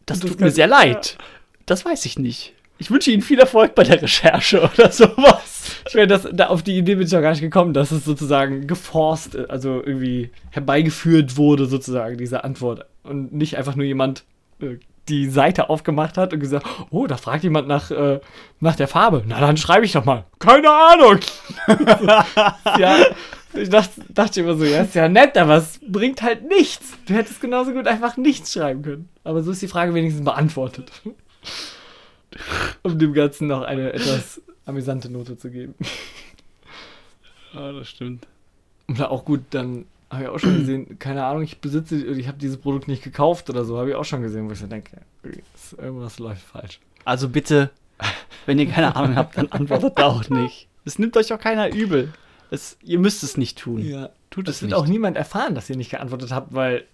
das, 0.05 0.19
Das 0.19 0.29
tut 0.29 0.41
mir 0.41 0.51
sehr 0.51 0.67
leid. 0.67 1.17
Das 1.65 1.85
weiß 1.85 2.05
ich 2.05 2.19
nicht. 2.19 2.53
Ich 2.79 2.89
wünsche 2.89 3.11
Ihnen 3.11 3.21
viel 3.21 3.39
Erfolg 3.39 3.75
bei 3.75 3.83
der 3.83 4.01
Recherche 4.01 4.61
oder 4.73 4.91
sowas. 4.91 5.83
Ich 5.87 5.95
meine, 5.95 6.07
das, 6.07 6.27
da 6.31 6.47
auf 6.47 6.63
die 6.63 6.77
Idee 6.77 6.95
bin 6.95 7.05
ich 7.05 7.11
noch 7.11 7.21
gar 7.21 7.31
nicht 7.31 7.41
gekommen, 7.41 7.73
dass 7.73 7.91
es 7.91 8.05
sozusagen 8.05 8.67
geforst, 8.67 9.37
also 9.49 9.83
irgendwie 9.83 10.31
herbeigeführt 10.51 11.37
wurde, 11.37 11.65
sozusagen, 11.65 12.17
diese 12.17 12.43
Antwort. 12.43 12.85
Und 13.03 13.33
nicht 13.33 13.57
einfach 13.57 13.75
nur 13.75 13.85
jemand 13.85 14.23
äh, 14.61 14.77
die 15.09 15.29
Seite 15.29 15.69
aufgemacht 15.69 16.17
hat 16.17 16.33
und 16.33 16.39
gesagt, 16.39 16.65
oh, 16.89 17.05
da 17.07 17.17
fragt 17.17 17.43
jemand 17.43 17.67
nach, 17.67 17.91
äh, 17.91 18.19
nach 18.59 18.75
der 18.75 18.87
Farbe. 18.87 19.23
Na, 19.27 19.39
dann 19.39 19.57
schreibe 19.57 19.85
ich 19.85 19.91
doch 19.91 20.05
mal. 20.05 20.25
Keine 20.39 20.69
Ahnung. 20.69 21.19
ja, 22.79 22.97
ich 23.53 23.69
dachte, 23.69 24.01
dachte 24.09 24.39
immer 24.39 24.55
so, 24.55 24.63
ja, 24.63 24.83
ist 24.83 24.95
ja 24.95 25.09
nett, 25.09 25.37
aber 25.37 25.57
es 25.57 25.79
bringt 25.85 26.21
halt 26.21 26.47
nichts. 26.47 26.93
Du 27.07 27.13
hättest 27.13 27.41
genauso 27.41 27.73
gut 27.73 27.87
einfach 27.87 28.15
nichts 28.15 28.53
schreiben 28.53 28.83
können. 28.83 29.09
Aber 29.23 29.41
so 29.41 29.51
ist 29.51 29.61
die 29.61 29.67
Frage 29.67 29.93
wenigstens 29.93 30.23
beantwortet. 30.23 30.91
um 32.83 32.97
dem 32.99 33.13
Ganzen 33.13 33.47
noch 33.47 33.61
eine 33.61 33.93
etwas 33.93 34.41
amüsante 34.65 35.09
Note 35.09 35.37
zu 35.37 35.49
geben. 35.49 35.75
Ja, 37.53 37.71
das 37.73 37.89
stimmt. 37.89 38.27
Oder 38.87 39.11
auch 39.11 39.25
gut, 39.25 39.41
dann 39.51 39.85
habe 40.09 40.23
ich 40.23 40.29
auch 40.29 40.39
schon 40.39 40.57
gesehen, 40.59 40.99
keine 40.99 41.25
Ahnung, 41.25 41.43
ich 41.43 41.59
besitze, 41.59 41.95
ich 41.97 42.27
habe 42.27 42.37
dieses 42.37 42.57
Produkt 42.57 42.87
nicht 42.87 43.03
gekauft 43.03 43.49
oder 43.49 43.63
so, 43.65 43.77
habe 43.77 43.89
ich 43.89 43.95
auch 43.95 44.05
schon 44.05 44.21
gesehen, 44.21 44.47
wo 44.47 44.51
ich 44.53 44.59
so 44.59 44.67
denke, 44.67 45.01
irgendwas 45.77 46.19
läuft 46.19 46.41
falsch. 46.41 46.79
Also 47.05 47.29
bitte, 47.29 47.69
wenn 48.45 48.59
ihr 48.59 48.67
keine 48.67 48.95
Ahnung 48.95 49.15
habt, 49.15 49.37
dann 49.37 49.51
antwortet 49.51 49.97
da 49.97 50.07
auch 50.07 50.29
nicht. 50.29 50.67
Es 50.85 50.99
nimmt 50.99 51.15
euch 51.17 51.31
auch 51.33 51.39
keiner 51.39 51.73
übel. 51.73 52.13
Es, 52.51 52.77
ihr 52.83 52.97
müsst 52.99 53.23
es 53.23 53.37
nicht 53.37 53.59
tun. 53.59 53.83
Ja, 53.85 54.09
Tut 54.29 54.47
das 54.47 54.55
es 54.55 54.61
wird 54.63 54.71
nicht. 54.71 54.79
auch 54.79 54.87
niemand 54.87 55.17
erfahren, 55.17 55.53
dass 55.55 55.69
ihr 55.69 55.75
nicht 55.75 55.91
geantwortet 55.91 56.31
habt, 56.31 56.53
weil. 56.53 56.85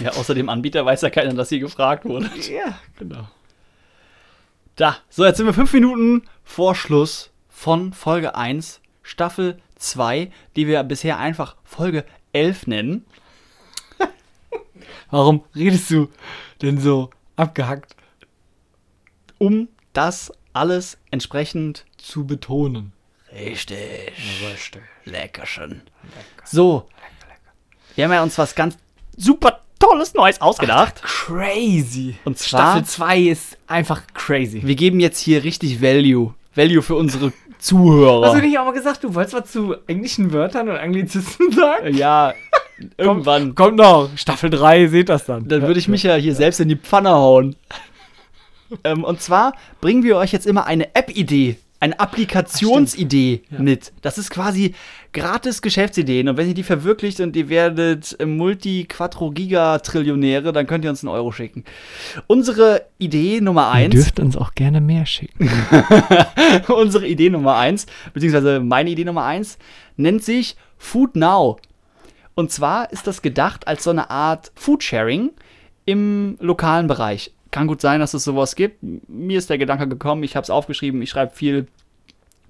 Ja, 0.00 0.10
außer 0.12 0.34
dem 0.34 0.48
Anbieter 0.48 0.84
weiß 0.84 1.02
ja 1.02 1.10
keiner, 1.10 1.34
dass 1.34 1.52
ihr 1.52 1.60
gefragt 1.60 2.04
wurde. 2.04 2.30
Ja, 2.50 2.78
genau. 2.98 3.28
Da, 4.76 4.98
so 5.08 5.24
jetzt 5.24 5.36
sind 5.36 5.46
wir 5.46 5.54
fünf 5.54 5.72
Minuten 5.72 6.22
vor 6.42 6.74
Schluss 6.74 7.30
von 7.48 7.92
Folge 7.92 8.34
1, 8.34 8.80
Staffel 9.02 9.60
2, 9.76 10.32
die 10.56 10.66
wir 10.66 10.82
bisher 10.82 11.18
einfach 11.18 11.54
Folge 11.62 12.04
11 12.32 12.66
nennen. 12.66 13.04
Warum 15.10 15.44
redest 15.54 15.90
du 15.90 16.08
denn 16.60 16.80
so 16.80 17.10
abgehackt 17.36 17.94
um 19.38 19.68
das 19.92 20.32
alles 20.52 20.98
entsprechend 21.10 21.84
zu 21.96 22.26
betonen? 22.26 22.92
richtig, 23.32 24.12
Richtig. 24.48 24.82
leckerchen. 25.04 25.82
So, 26.44 26.88
wir 27.94 28.04
haben 28.04 28.12
ja 28.12 28.22
uns 28.22 28.38
was 28.38 28.54
ganz 28.54 28.78
super 29.16 29.63
Tolles 29.78 30.14
Neues 30.14 30.40
ausgedacht. 30.40 31.02
Crazy. 31.02 32.16
Und 32.24 32.38
zwar- 32.38 32.72
Staffel 32.78 32.84
2 32.84 33.18
ist 33.20 33.58
einfach 33.66 34.02
crazy. 34.14 34.62
Wir 34.64 34.74
geben 34.76 35.00
jetzt 35.00 35.18
hier 35.18 35.44
richtig 35.44 35.82
Value. 35.82 36.34
Value 36.54 36.82
für 36.82 36.94
unsere 36.94 37.32
Zuhörer. 37.58 38.26
Hast 38.28 38.36
du 38.36 38.40
nicht 38.46 38.58
auch 38.58 38.64
mal 38.64 38.72
gesagt, 38.72 39.02
du 39.04 39.14
wolltest 39.14 39.34
was 39.34 39.50
zu 39.52 39.74
englischen 39.86 40.32
Wörtern 40.32 40.68
und 40.68 40.76
Anglizisten 40.76 41.50
sagen? 41.52 41.94
ja, 41.96 42.32
irgendwann. 42.96 43.54
Kommt 43.54 43.76
noch. 43.76 44.10
Staffel 44.16 44.50
3, 44.50 44.86
seht 44.88 45.08
das 45.08 45.26
dann. 45.26 45.48
Dann 45.48 45.62
würde 45.62 45.78
ich 45.80 45.88
mich 45.88 46.02
ja 46.02 46.14
hier 46.14 46.34
selbst 46.34 46.60
in 46.60 46.68
die 46.68 46.76
Pfanne 46.76 47.10
hauen. 47.10 47.56
ähm, 48.84 49.04
und 49.04 49.20
zwar 49.20 49.54
bringen 49.80 50.02
wir 50.02 50.16
euch 50.16 50.32
jetzt 50.32 50.46
immer 50.46 50.66
eine 50.66 50.94
App-Idee, 50.94 51.56
eine 51.84 52.00
Applikationsidee 52.00 53.42
Ja. 53.50 53.58
mit. 53.58 53.92
Das 54.00 54.16
ist 54.16 54.30
quasi 54.30 54.74
gratis 55.12 55.60
Geschäftsideen. 55.60 56.28
Und 56.28 56.38
wenn 56.38 56.48
ihr 56.48 56.54
die 56.54 56.62
verwirklicht 56.62 57.20
und 57.20 57.36
ihr 57.36 57.50
werdet 57.50 58.16
Multi-Quattro-Giga-Trillionäre, 58.24 60.52
dann 60.52 60.66
könnt 60.66 60.84
ihr 60.84 60.90
uns 60.90 61.04
einen 61.04 61.12
Euro 61.14 61.32
schicken. 61.32 61.64
Unsere 62.26 62.86
Idee 62.98 63.40
Nummer 63.40 63.62
Ihr 63.68 63.72
eins. 63.72 63.94
dürft 63.94 64.20
uns 64.20 64.36
auch 64.36 64.54
gerne 64.54 64.80
mehr 64.80 65.06
schicken. 65.06 65.48
unsere 66.68 67.06
Idee 67.06 67.30
Nummer 67.30 67.56
eins, 67.56 67.86
beziehungsweise 68.12 68.60
meine 68.60 68.90
Idee 68.90 69.04
Nummer 69.04 69.24
eins, 69.24 69.58
nennt 69.96 70.24
sich 70.24 70.56
Food 70.78 71.16
Now. 71.16 71.58
Und 72.34 72.50
zwar 72.50 72.90
ist 72.92 73.06
das 73.06 73.22
gedacht 73.22 73.68
als 73.68 73.84
so 73.84 73.90
eine 73.90 74.10
Art 74.10 74.50
Foodsharing 74.56 75.30
im 75.84 76.36
lokalen 76.40 76.86
Bereich. 76.86 77.32
Kann 77.54 77.68
gut 77.68 77.80
sein, 77.80 78.00
dass 78.00 78.14
es 78.14 78.24
sowas 78.24 78.56
gibt. 78.56 78.82
Mir 78.82 79.38
ist 79.38 79.48
der 79.48 79.58
Gedanke 79.58 79.86
gekommen, 79.86 80.24
ich 80.24 80.34
habe 80.34 80.42
es 80.42 80.50
aufgeschrieben, 80.50 81.00
ich 81.02 81.10
schreibe 81.10 81.36
viel 81.36 81.68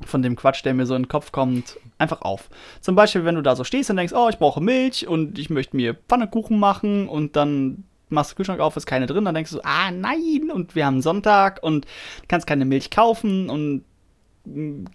von 0.00 0.22
dem 0.22 0.34
Quatsch, 0.34 0.64
der 0.64 0.72
mir 0.72 0.86
so 0.86 0.94
in 0.94 1.02
den 1.02 1.08
Kopf 1.08 1.30
kommt, 1.30 1.78
einfach 1.98 2.22
auf. 2.22 2.48
Zum 2.80 2.96
Beispiel, 2.96 3.26
wenn 3.26 3.34
du 3.34 3.42
da 3.42 3.54
so 3.54 3.64
stehst 3.64 3.90
und 3.90 3.98
denkst, 3.98 4.14
oh, 4.16 4.30
ich 4.30 4.38
brauche 4.38 4.62
Milch 4.62 5.06
und 5.06 5.38
ich 5.38 5.50
möchte 5.50 5.76
mir 5.76 5.92
Pfannekuchen 6.08 6.58
machen 6.58 7.06
und 7.06 7.36
dann 7.36 7.84
machst 8.08 8.30
du 8.30 8.32
den 8.32 8.36
Kühlschrank 8.38 8.60
auf, 8.60 8.78
ist 8.78 8.86
keine 8.86 9.04
drin, 9.04 9.26
dann 9.26 9.34
denkst 9.34 9.50
du, 9.50 9.60
ah 9.62 9.90
nein, 9.90 10.50
und 10.50 10.74
wir 10.74 10.86
haben 10.86 11.02
Sonntag 11.02 11.62
und 11.62 11.86
kannst 12.26 12.46
keine 12.46 12.64
Milch 12.64 12.90
kaufen 12.90 13.50
und 13.50 13.84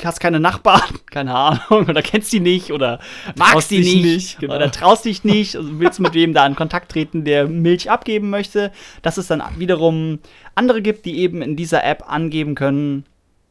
hast 0.04 0.20
keine 0.20 0.40
Nachbarn, 0.40 1.00
keine 1.12 1.34
Ahnung, 1.36 1.90
oder 1.90 2.02
kennst 2.02 2.32
die 2.32 2.40
nicht 2.40 2.72
oder 2.72 3.00
magst 3.36 3.72
die 3.72 3.80
nicht, 3.80 4.04
nicht, 4.04 4.40
genau. 4.40 4.56
oder 4.56 4.72
traust 4.72 5.06
dich 5.06 5.24
nicht, 5.24 5.56
also 5.56 5.80
willst 5.80 6.00
mit 6.00 6.14
wem 6.14 6.34
da 6.34 6.46
in 6.46 6.56
Kontakt 6.56 6.92
treten, 6.92 7.24
der 7.24 7.48
Milch 7.48 7.90
abgeben 7.90 8.30
möchte, 8.30 8.72
dass 9.02 9.18
es 9.18 9.28
dann 9.28 9.42
wiederum 9.58 10.20
andere 10.56 10.82
gibt, 10.82 11.06
die 11.06 11.20
eben 11.20 11.42
in 11.42 11.56
dieser 11.56 11.84
App 11.84 12.04
angeben 12.08 12.56
können, 12.56 13.06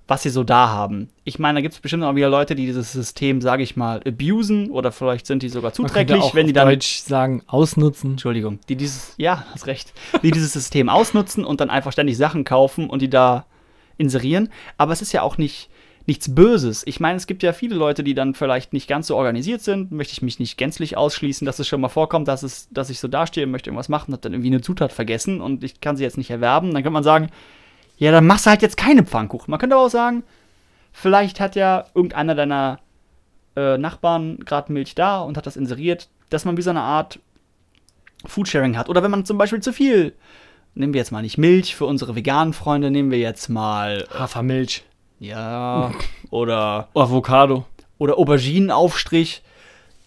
was 0.06 0.22
sie 0.22 0.30
so 0.30 0.42
da 0.42 0.68
haben. 0.68 1.10
Ich 1.24 1.38
meine, 1.38 1.58
da 1.58 1.60
gibt 1.60 1.74
es 1.74 1.80
bestimmt 1.80 2.02
auch 2.02 2.14
wieder 2.14 2.30
Leute, 2.30 2.54
die 2.54 2.64
dieses 2.64 2.92
System, 2.92 3.42
sage 3.42 3.62
ich 3.62 3.76
mal, 3.76 4.00
abusen 4.06 4.70
oder 4.70 4.90
vielleicht 4.90 5.26
sind 5.26 5.42
die 5.42 5.50
sogar 5.50 5.74
zuträglich, 5.74 6.22
auch 6.22 6.34
wenn 6.34 6.46
die 6.46 6.54
dann 6.54 6.68
Deutsch 6.68 7.00
sagen, 7.00 7.42
ausnutzen. 7.46 8.12
Entschuldigung, 8.12 8.58
die 8.70 8.76
dieses, 8.76 9.12
ja, 9.18 9.44
hast 9.52 9.66
recht, 9.66 9.92
die 10.22 10.30
dieses 10.30 10.54
System 10.54 10.88
ausnutzen 10.88 11.44
und 11.44 11.60
dann 11.60 11.68
einfach 11.68 11.92
ständig 11.92 12.16
Sachen 12.16 12.44
kaufen 12.44 12.88
und 12.88 13.02
die 13.02 13.10
da 13.10 13.44
inserieren. 13.98 14.48
Aber 14.78 14.94
es 14.94 15.02
ist 15.02 15.12
ja 15.12 15.20
auch 15.20 15.36
nicht 15.36 15.68
nichts 16.08 16.34
Böses. 16.34 16.82
Ich 16.86 17.00
meine, 17.00 17.18
es 17.18 17.26
gibt 17.26 17.42
ja 17.42 17.52
viele 17.52 17.76
Leute, 17.76 18.02
die 18.02 18.14
dann 18.14 18.34
vielleicht 18.34 18.72
nicht 18.72 18.88
ganz 18.88 19.06
so 19.06 19.16
organisiert 19.16 19.60
sind. 19.60 19.92
Möchte 19.92 20.14
ich 20.14 20.22
mich 20.22 20.40
nicht 20.40 20.56
gänzlich 20.56 20.96
ausschließen, 20.96 21.44
dass 21.44 21.58
es 21.58 21.68
schon 21.68 21.82
mal 21.82 21.88
vorkommt, 21.88 22.26
dass, 22.26 22.42
es, 22.42 22.68
dass 22.70 22.90
ich 22.90 22.98
so 22.98 23.08
dastehe 23.08 23.44
und 23.44 23.52
möchte 23.52 23.68
irgendwas 23.68 23.90
machen, 23.90 24.14
hat 24.14 24.24
dann 24.24 24.32
irgendwie 24.32 24.48
eine 24.48 24.62
Zutat 24.62 24.92
vergessen 24.92 25.40
und 25.40 25.62
ich 25.62 25.80
kann 25.80 25.96
sie 25.96 26.02
jetzt 26.02 26.16
nicht 26.16 26.30
erwerben. 26.30 26.68
Dann 26.68 26.82
könnte 26.82 26.90
man 26.90 27.04
sagen, 27.04 27.28
ja, 27.98 28.10
dann 28.10 28.26
machst 28.26 28.46
du 28.46 28.50
halt 28.50 28.62
jetzt 28.62 28.78
keine 28.78 29.04
Pfannkuchen. 29.04 29.50
Man 29.50 29.60
könnte 29.60 29.76
aber 29.76 29.84
auch 29.84 29.90
sagen, 29.90 30.24
vielleicht 30.92 31.40
hat 31.40 31.54
ja 31.56 31.84
irgendeiner 31.94 32.34
deiner 32.34 32.80
äh, 33.54 33.76
Nachbarn 33.76 34.38
gerade 34.38 34.72
Milch 34.72 34.94
da 34.94 35.20
und 35.20 35.36
hat 35.36 35.46
das 35.46 35.56
inseriert, 35.56 36.08
dass 36.30 36.46
man 36.46 36.56
wie 36.56 36.62
so 36.62 36.70
eine 36.70 36.80
Art 36.80 37.20
Foodsharing 38.24 38.78
hat. 38.78 38.88
Oder 38.88 39.02
wenn 39.02 39.10
man 39.10 39.26
zum 39.26 39.36
Beispiel 39.36 39.60
zu 39.60 39.74
viel, 39.74 40.14
nehmen 40.74 40.94
wir 40.94 41.00
jetzt 41.00 41.12
mal 41.12 41.22
nicht 41.22 41.36
Milch 41.36 41.76
für 41.76 41.84
unsere 41.84 42.16
veganen 42.16 42.54
Freunde, 42.54 42.90
nehmen 42.90 43.10
wir 43.10 43.18
jetzt 43.18 43.48
mal, 43.48 44.06
Hafermilch. 44.10 44.84
Ja, 45.20 45.92
oder, 46.30 46.88
Avocado. 46.94 47.64
oder 47.98 48.18
Auberginenaufstrich. 48.18 49.42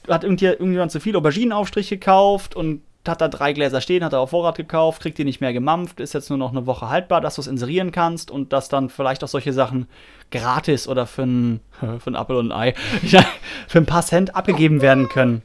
Hat 0.08 0.24
irgendj- 0.24 0.52
irgendjemand 0.54 0.92
zu 0.92 1.00
viel 1.00 1.16
Auberginenaufstrich 1.16 1.90
gekauft 1.90 2.56
und 2.56 2.82
hat 3.08 3.20
da 3.22 3.28
drei 3.28 3.54
Gläser 3.54 3.82
stehen, 3.82 4.04
hat 4.04 4.14
er 4.14 4.20
auf 4.20 4.30
Vorrat 4.32 4.58
gekauft, 4.58 5.02
kriegt 5.02 5.18
die 5.18 5.24
nicht 5.26 5.42
mehr 5.42 5.54
gemampft, 5.54 6.00
ist 6.00 6.14
jetzt 6.14 6.30
nur 6.30 6.38
noch 6.38 6.52
eine 6.52 6.68
Woche 6.68 6.90
haltbar, 6.90 7.20
dass 7.22 7.36
du 7.36 7.42
es 7.42 7.48
inserieren 7.48 7.92
kannst 7.92 8.30
und 8.30 8.54
dass 8.54 8.70
dann 8.70 8.90
vielleicht 8.90 9.24
auch 9.24 9.28
solche 9.28 9.54
Sachen 9.54 9.88
gratis 10.32 10.88
oder 10.88 11.08
für 11.08 11.24
ein, 11.24 11.60
für 12.00 12.10
ein 12.12 12.16
Apfel 12.16 12.36
und 12.36 12.52
ein 12.52 12.74
Ei, 12.74 12.74
für 13.68 13.80
ein 13.80 13.86
paar 13.88 14.04
Cent 14.04 14.36
abgegeben 14.36 14.82
werden 14.82 15.10
können. 15.10 15.42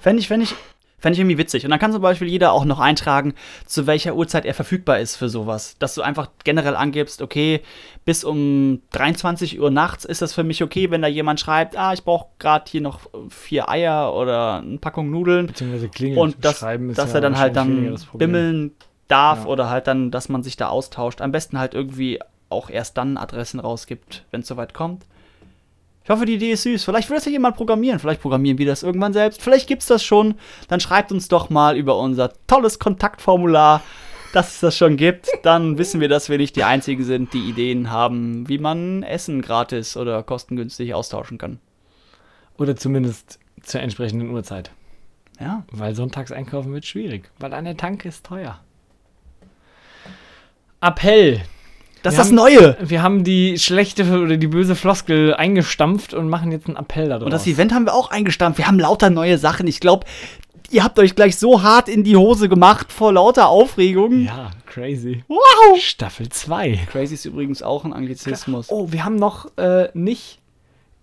Fände 0.00 0.20
ich, 0.20 0.28
fände 0.28 0.44
ich, 0.44 0.54
fände 1.00 1.14
ich 1.14 1.20
irgendwie 1.20 1.38
witzig. 1.38 1.64
Und 1.64 1.70
dann 1.70 1.80
kann 1.80 1.92
zum 1.92 2.02
Beispiel 2.02 2.28
jeder 2.28 2.52
auch 2.52 2.64
noch 2.64 2.78
eintragen, 2.78 3.34
zu 3.66 3.86
welcher 3.86 4.14
Uhrzeit 4.14 4.44
er 4.44 4.54
verfügbar 4.54 4.98
ist 5.00 5.16
für 5.16 5.28
sowas. 5.28 5.76
Dass 5.78 5.94
du 5.94 6.02
einfach 6.02 6.28
generell 6.44 6.76
angibst, 6.76 7.22
okay, 7.22 7.62
bis 8.04 8.24
um 8.24 8.82
23 8.92 9.60
Uhr 9.60 9.70
nachts 9.70 10.04
ist 10.04 10.22
das 10.22 10.32
für 10.32 10.44
mich 10.44 10.62
okay, 10.62 10.90
wenn 10.90 11.02
da 11.02 11.08
jemand 11.08 11.40
schreibt, 11.40 11.76
ah, 11.76 11.92
ich 11.92 12.04
brauche 12.04 12.26
gerade 12.38 12.70
hier 12.70 12.80
noch 12.80 13.00
vier 13.28 13.68
Eier 13.68 14.14
oder 14.14 14.58
eine 14.58 14.78
Packung 14.78 15.10
Nudeln. 15.10 15.46
Beziehungsweise 15.48 15.88
Klingel. 15.88 16.18
Und 16.18 16.44
dass, 16.44 16.58
Schreiben 16.58 16.90
ist 16.90 16.98
dass 16.98 17.10
ja 17.10 17.16
er 17.16 17.20
dann 17.22 17.38
halt 17.38 17.56
dann 17.56 17.90
das 17.92 18.06
bimmeln 18.12 18.72
darf 19.08 19.40
Ja. 19.40 19.46
oder 19.46 19.70
halt 19.70 19.86
dann, 19.86 20.10
dass 20.10 20.28
man 20.28 20.42
sich 20.42 20.56
da 20.56 20.68
austauscht. 20.68 21.20
Am 21.20 21.32
besten 21.32 21.58
halt 21.58 21.74
irgendwie 21.74 22.20
auch 22.48 22.68
erst 22.70 22.96
dann 22.96 23.16
Adressen 23.16 23.60
rausgibt, 23.60 24.24
wenn 24.30 24.42
es 24.42 24.46
soweit 24.48 24.74
kommt. 24.74 25.04
Ich 26.02 26.10
hoffe, 26.10 26.24
die 26.24 26.34
Idee 26.34 26.52
ist 26.52 26.62
süß. 26.62 26.84
Vielleicht 26.84 27.10
will 27.10 27.16
das 27.16 27.26
ja 27.26 27.32
jemand 27.32 27.56
programmieren. 27.56 27.98
Vielleicht 27.98 28.22
programmieren 28.22 28.58
wir 28.58 28.66
das 28.66 28.82
irgendwann 28.82 29.12
selbst. 29.12 29.42
Vielleicht 29.42 29.68
gibt's 29.68 29.86
das 29.86 30.02
schon. 30.02 30.34
Dann 30.68 30.80
schreibt 30.80 31.12
uns 31.12 31.28
doch 31.28 31.50
mal 31.50 31.76
über 31.76 31.98
unser 31.98 32.32
tolles 32.46 32.78
Kontaktformular, 32.78 33.82
dass 34.32 34.54
es 34.54 34.60
das 34.60 34.76
schon 34.76 34.96
gibt. 34.96 35.28
Dann 35.42 35.76
wissen 35.78 36.00
wir, 36.00 36.08
dass 36.08 36.28
wir 36.28 36.38
nicht 36.38 36.56
die 36.56 36.64
Einzigen 36.64 37.04
sind, 37.04 37.34
die 37.34 37.48
Ideen 37.48 37.90
haben, 37.90 38.48
wie 38.48 38.58
man 38.58 39.02
Essen 39.02 39.42
gratis 39.42 39.96
oder 39.96 40.22
kostengünstig 40.22 40.94
austauschen 40.94 41.38
kann. 41.38 41.60
Oder 42.56 42.76
zumindest 42.76 43.38
zur 43.62 43.80
entsprechenden 43.80 44.30
Uhrzeit. 44.30 44.70
Ja. 45.38 45.64
Weil 45.70 45.94
sonntags 45.94 46.32
einkaufen 46.32 46.72
wird 46.72 46.86
schwierig. 46.86 47.30
Weil 47.38 47.54
eine 47.54 47.76
Tanke 47.76 48.08
ist 48.08 48.24
teuer. 48.26 48.60
Appell. 50.80 51.42
Das 52.02 52.14
ist 52.14 52.18
das 52.18 52.26
haben- 52.28 52.34
Neue. 52.36 52.76
Wir 52.80 53.02
haben 53.02 53.24
die 53.24 53.58
schlechte 53.58 54.04
oder 54.22 54.36
die 54.36 54.46
böse 54.46 54.74
Floskel 54.74 55.34
eingestampft 55.34 56.14
und 56.14 56.28
machen 56.28 56.50
jetzt 56.52 56.66
einen 56.66 56.76
Appell 56.76 57.08
daraus. 57.08 57.24
Und 57.24 57.32
das 57.32 57.46
Event 57.46 57.72
haben 57.74 57.84
wir 57.84 57.94
auch 57.94 58.10
eingestampft. 58.10 58.58
Wir 58.58 58.66
haben 58.66 58.78
lauter 58.78 59.10
neue 59.10 59.36
Sachen. 59.38 59.66
Ich 59.66 59.80
glaube, 59.80 60.06
ihr 60.70 60.82
habt 60.82 60.98
euch 60.98 61.14
gleich 61.14 61.36
so 61.38 61.62
hart 61.62 61.88
in 61.88 62.02
die 62.04 62.16
Hose 62.16 62.48
gemacht 62.48 62.92
vor 62.92 63.12
lauter 63.12 63.48
Aufregung. 63.48 64.24
Ja, 64.24 64.50
crazy. 64.66 65.24
Wow! 65.28 65.78
Staffel 65.78 66.28
2. 66.28 66.86
Crazy 66.90 67.14
ist 67.14 67.24
übrigens 67.26 67.62
auch 67.62 67.84
ein 67.84 67.92
Anglizismus. 67.92 68.70
Oh, 68.70 68.90
wir 68.92 69.04
haben 69.04 69.16
noch 69.16 69.56
äh, 69.58 69.88
nicht 69.92 70.38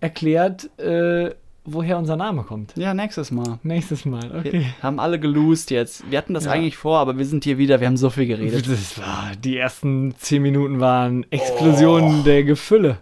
erklärt, 0.00 0.70
äh, 0.80 1.30
woher 1.72 1.98
unser 1.98 2.16
Name 2.16 2.42
kommt. 2.42 2.74
Ja, 2.76 2.94
nächstes 2.94 3.30
Mal. 3.30 3.58
Nächstes 3.62 4.04
Mal, 4.04 4.30
Wir 4.42 4.50
okay. 4.50 4.66
haben 4.82 4.98
alle 4.98 5.18
gelost 5.18 5.70
jetzt. 5.70 6.10
Wir 6.10 6.18
hatten 6.18 6.34
das 6.34 6.44
Ja. 6.46 6.52
eigentlich 6.52 6.76
vor, 6.76 6.98
aber 6.98 7.18
wir 7.18 7.24
sind 7.26 7.44
hier 7.44 7.58
wieder. 7.58 7.80
Wir 7.80 7.86
haben 7.86 7.96
so 7.96 8.10
viel 8.10 8.26
geredet. 8.26 8.66
Das 8.68 8.98
war, 8.98 9.32
die 9.42 9.56
ersten 9.56 10.14
10 10.18 10.42
Minuten 10.42 10.80
waren 10.80 11.24
Explosionen 11.30 12.24
der 12.24 12.44
Gefülle. 12.44 12.98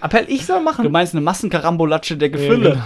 Appell, 0.00 0.26
ich 0.28 0.44
soll 0.46 0.60
machen. 0.60 0.84
Du 0.84 0.90
meinst 0.90 1.14
eine 1.14 1.22
Massenkarambolatsche 1.22 2.16
der 2.16 2.30
Gefülle? 2.30 2.82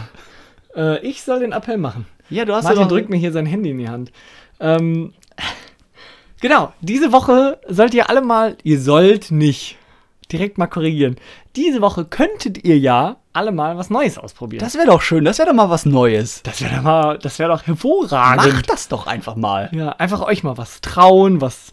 Ja, 0.77 0.95
äh, 0.95 1.07
ich 1.07 1.23
soll 1.23 1.41
den 1.41 1.53
Appell 1.53 1.79
machen. 1.79 2.07
Ja, 2.31 2.45
du 2.45 2.55
hast 2.55 2.65
Martin 2.65 2.83
ja 2.83 2.89
drückt 2.89 3.11
mir 3.11 3.17
hier 3.17 3.33
sein 3.33 3.47
Handy 3.47 3.71
in 3.71 3.79
die 3.79 3.89
Hand. 3.89 4.13
Ähm, 4.61 5.13
genau, 6.41 6.73
diese 6.81 7.13
Woche 7.13 7.59
sollt 7.69 7.95
ihr 7.95 8.09
alle 8.11 8.21
mal, 8.21 8.57
ihr 8.63 8.81
sollt 8.81 9.31
nicht, 9.31 9.77
direkt 10.33 10.59
mal 10.59 10.67
korrigieren. 10.67 11.17
Diese 11.57 11.81
Woche 11.81 12.05
könntet 12.05 12.65
ihr 12.65 12.79
ja 12.79 13.17
alle 13.33 13.53
mal 13.53 13.77
was 13.79 13.91
Neues 13.91 14.19
ausprobieren. 14.19 14.61
Das 14.61 14.75
wäre 14.75 14.87
doch 14.87 15.03
schön. 15.03 15.25
Das 15.25 15.39
wäre 15.39 15.49
doch 15.49 15.55
mal 15.55 15.71
was 15.71 15.87
Neues. 15.87 16.43
das 16.43 16.61
wäre 16.61 16.77
doch 16.77 16.83
mal, 16.83 17.19
das 17.19 17.39
wäre 17.39 17.51
doch 17.51 17.67
hervorragend. 17.67 18.53
Macht 18.53 18.71
das 18.71 18.89
doch 18.89 19.07
einfach 19.07 19.37
mal. 19.37 19.71
Ja, 19.73 19.91
einfach 19.91 20.21
euch 20.23 20.43
mal 20.43 20.59
was 20.59 20.81
trauen, 20.81 21.41
was, 21.41 21.73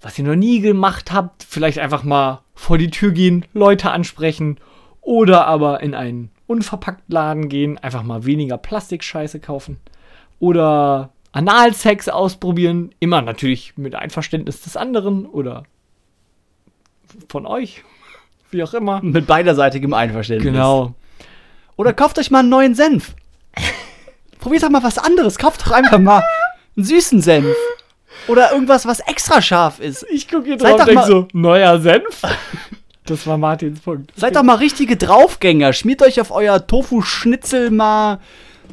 was 0.00 0.18
ihr 0.18 0.24
noch 0.24 0.34
nie 0.34 0.60
gemacht 0.60 1.12
habt. 1.12 1.44
Vielleicht 1.44 1.78
einfach 1.78 2.02
mal 2.02 2.40
vor 2.54 2.78
die 2.78 2.90
Tür 2.90 3.12
gehen, 3.12 3.44
Leute 3.52 3.90
ansprechen 3.90 4.58
oder 5.00 5.46
aber 5.46 5.80
in 5.80 5.94
einen 5.94 6.30
unverpackt 6.46 7.02
Laden 7.08 7.48
gehen, 7.48 7.78
einfach 7.78 8.02
mal 8.02 8.24
weniger 8.24 8.58
Plastikscheiße 8.58 9.40
kaufen 9.40 9.78
oder 10.38 11.10
Analsex 11.32 12.08
ausprobieren, 12.08 12.94
immer 13.00 13.22
natürlich 13.22 13.76
mit 13.76 13.94
Einverständnis 13.94 14.60
des 14.62 14.76
anderen 14.76 15.26
oder 15.26 15.64
von 17.28 17.46
euch, 17.46 17.82
wie 18.54 18.62
auch 18.62 18.72
immer. 18.74 19.00
Mit 19.02 19.26
beiderseitigem 19.26 19.92
Einverständnis. 19.92 20.52
Genau. 20.52 20.94
Oder 21.76 21.92
kauft 21.92 22.18
euch 22.18 22.30
mal 22.30 22.38
einen 22.40 22.48
neuen 22.48 22.74
Senf. 22.74 23.14
Probiert 24.38 24.62
doch 24.62 24.70
mal 24.70 24.82
was 24.82 24.98
anderes. 24.98 25.36
Kauft 25.38 25.66
doch 25.66 25.72
einfach 25.72 25.98
mal 25.98 26.22
einen 26.76 26.84
süßen 26.86 27.20
Senf. 27.20 27.54
Oder 28.28 28.52
irgendwas, 28.52 28.86
was 28.86 29.00
extra 29.00 29.42
scharf 29.42 29.80
ist. 29.80 30.06
Ich 30.10 30.28
gucke 30.28 30.44
hier 30.46 30.58
Seid 30.58 30.72
drauf 30.72 30.80
und 30.80 30.86
denk 30.86 30.98
mal- 31.00 31.06
so, 31.06 31.28
neuer 31.32 31.78
Senf? 31.80 32.22
Das 33.06 33.26
war 33.26 33.36
Martins 33.36 33.80
Punkt. 33.80 34.12
Seid 34.16 34.34
doch 34.34 34.42
mal 34.42 34.56
richtige 34.56 34.96
Draufgänger. 34.96 35.74
Schmiert 35.74 36.00
euch 36.00 36.22
auf 36.22 36.30
euer 36.30 36.66
Tofu-Schnitzel 36.66 37.70
mal 37.70 38.18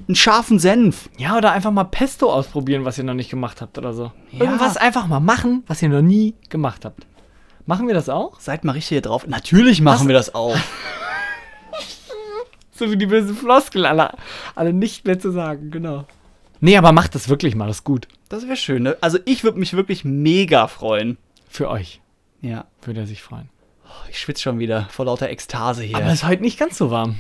einen 0.08 0.16
scharfen 0.16 0.58
Senf. 0.58 1.10
Ja, 1.18 1.36
oder 1.36 1.52
einfach 1.52 1.72
mal 1.72 1.84
Pesto 1.84 2.32
ausprobieren, 2.32 2.86
was 2.86 2.98
ihr 2.98 3.04
noch 3.04 3.14
nicht 3.14 3.30
gemacht 3.30 3.60
habt 3.60 3.78
oder 3.78 3.92
so. 3.92 4.14
Ja. 4.32 4.46
Irgendwas 4.46 4.78
einfach 4.78 5.08
mal 5.08 5.20
machen, 5.20 5.64
was 5.68 5.82
ihr 5.82 5.90
noch 5.90 6.02
nie 6.02 6.34
gemacht 6.48 6.86
habt. 6.86 7.06
Machen 7.66 7.88
wir 7.88 7.94
das 7.94 8.10
auch? 8.10 8.40
Seid 8.40 8.64
mal 8.64 8.72
richtig 8.74 8.90
hier 8.90 9.02
drauf. 9.02 9.28
Natürlich 9.28 9.82
machen 9.82 10.02
Was? 10.02 10.08
wir 10.08 10.14
das 10.14 10.36
auch. 10.36 10.56
So 12.74 12.90
wie 12.90 12.98
die 12.98 13.06
bösen 13.06 13.36
Floskel, 13.36 13.86
alle, 13.86 14.16
alle 14.56 14.74
nicht 14.74 15.06
mehr 15.06 15.20
zu 15.20 15.30
sagen, 15.32 15.70
genau. 15.70 16.06
Nee, 16.62 16.78
aber 16.78 16.92
macht 16.92 17.14
das 17.14 17.30
wirklich 17.30 17.54
mal, 17.54 17.68
das 17.68 17.78
ist 17.78 17.84
gut. 17.84 18.08
Das 18.30 18.48
wäre 18.48 18.58
schön. 18.58 18.82
Ne? 18.82 18.98
Also 19.02 19.20
ich 19.26 19.44
würde 19.44 19.60
mich 19.60 19.74
wirklich 19.74 20.04
mega 20.04 20.66
freuen. 20.68 21.18
Für 21.48 21.70
euch 21.70 22.02
Ja. 22.42 22.66
würde 22.82 23.02
er 23.02 23.06
sich 23.06 23.22
freuen. 23.22 23.50
Ich 24.10 24.20
schwitze 24.20 24.42
schon 24.42 24.58
wieder 24.58 24.88
vor 24.90 25.06
lauter 25.06 25.30
Ekstase 25.30 25.84
hier. 25.84 25.98
Aber 25.98 26.08
es 26.08 26.14
ist 26.24 26.28
heute 26.28 26.42
nicht 26.42 26.58
ganz 26.58 26.76
so 26.78 26.90
warm. 26.90 27.18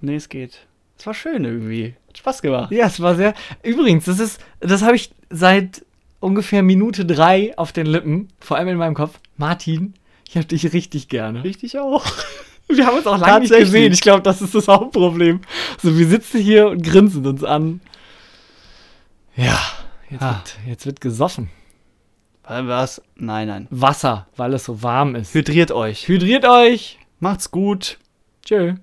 nee, 0.00 0.14
es 0.16 0.30
geht. 0.30 0.66
Es 0.96 1.04
war 1.04 1.12
schön 1.14 1.44
irgendwie. 1.44 1.94
Hat 2.08 2.16
Spaß 2.18 2.40
gemacht. 2.40 2.72
Ja, 2.72 2.86
es 2.86 3.00
war 3.00 3.14
sehr. 3.14 3.34
Übrigens, 3.62 4.06
das 4.06 4.18
ist, 4.18 4.40
das 4.60 4.80
habe 4.82 4.96
ich 4.96 5.12
seit 5.28 5.84
ungefähr 6.22 6.62
Minute 6.62 7.04
drei 7.04 7.56
auf 7.58 7.72
den 7.72 7.86
Lippen, 7.86 8.28
vor 8.40 8.56
allem 8.56 8.68
in 8.68 8.76
meinem 8.78 8.94
Kopf. 8.94 9.18
Martin, 9.36 9.94
ich 10.28 10.36
habe 10.36 10.46
dich 10.46 10.72
richtig 10.72 11.08
gerne. 11.08 11.44
Richtig 11.44 11.78
auch. 11.78 12.04
Wir 12.68 12.86
haben 12.86 12.96
uns 12.96 13.06
auch 13.06 13.18
lange 13.18 13.40
nicht 13.40 13.54
gesehen. 13.54 13.92
Ich 13.92 14.00
glaube, 14.00 14.22
das 14.22 14.40
ist 14.40 14.54
das 14.54 14.66
Hauptproblem. 14.68 15.40
So, 15.82 15.98
wir 15.98 16.06
sitzen 16.06 16.40
hier 16.40 16.68
und 16.68 16.82
grinsen 16.82 17.26
uns 17.26 17.44
an. 17.44 17.80
Ja, 19.36 19.58
jetzt, 20.08 20.22
Ah. 20.22 20.36
wird, 20.36 20.56
jetzt 20.66 20.86
wird 20.86 21.00
gesoffen. 21.02 21.50
Was? 22.44 23.02
Nein, 23.16 23.48
nein. 23.48 23.66
Wasser, 23.70 24.26
weil 24.36 24.54
es 24.54 24.64
so 24.64 24.82
warm 24.82 25.16
ist. 25.16 25.34
Hydriert 25.34 25.70
euch. 25.70 26.08
Hydriert 26.08 26.46
euch. 26.46 26.98
Macht's 27.20 27.50
gut. 27.50 27.98
Tschö. 28.44 28.74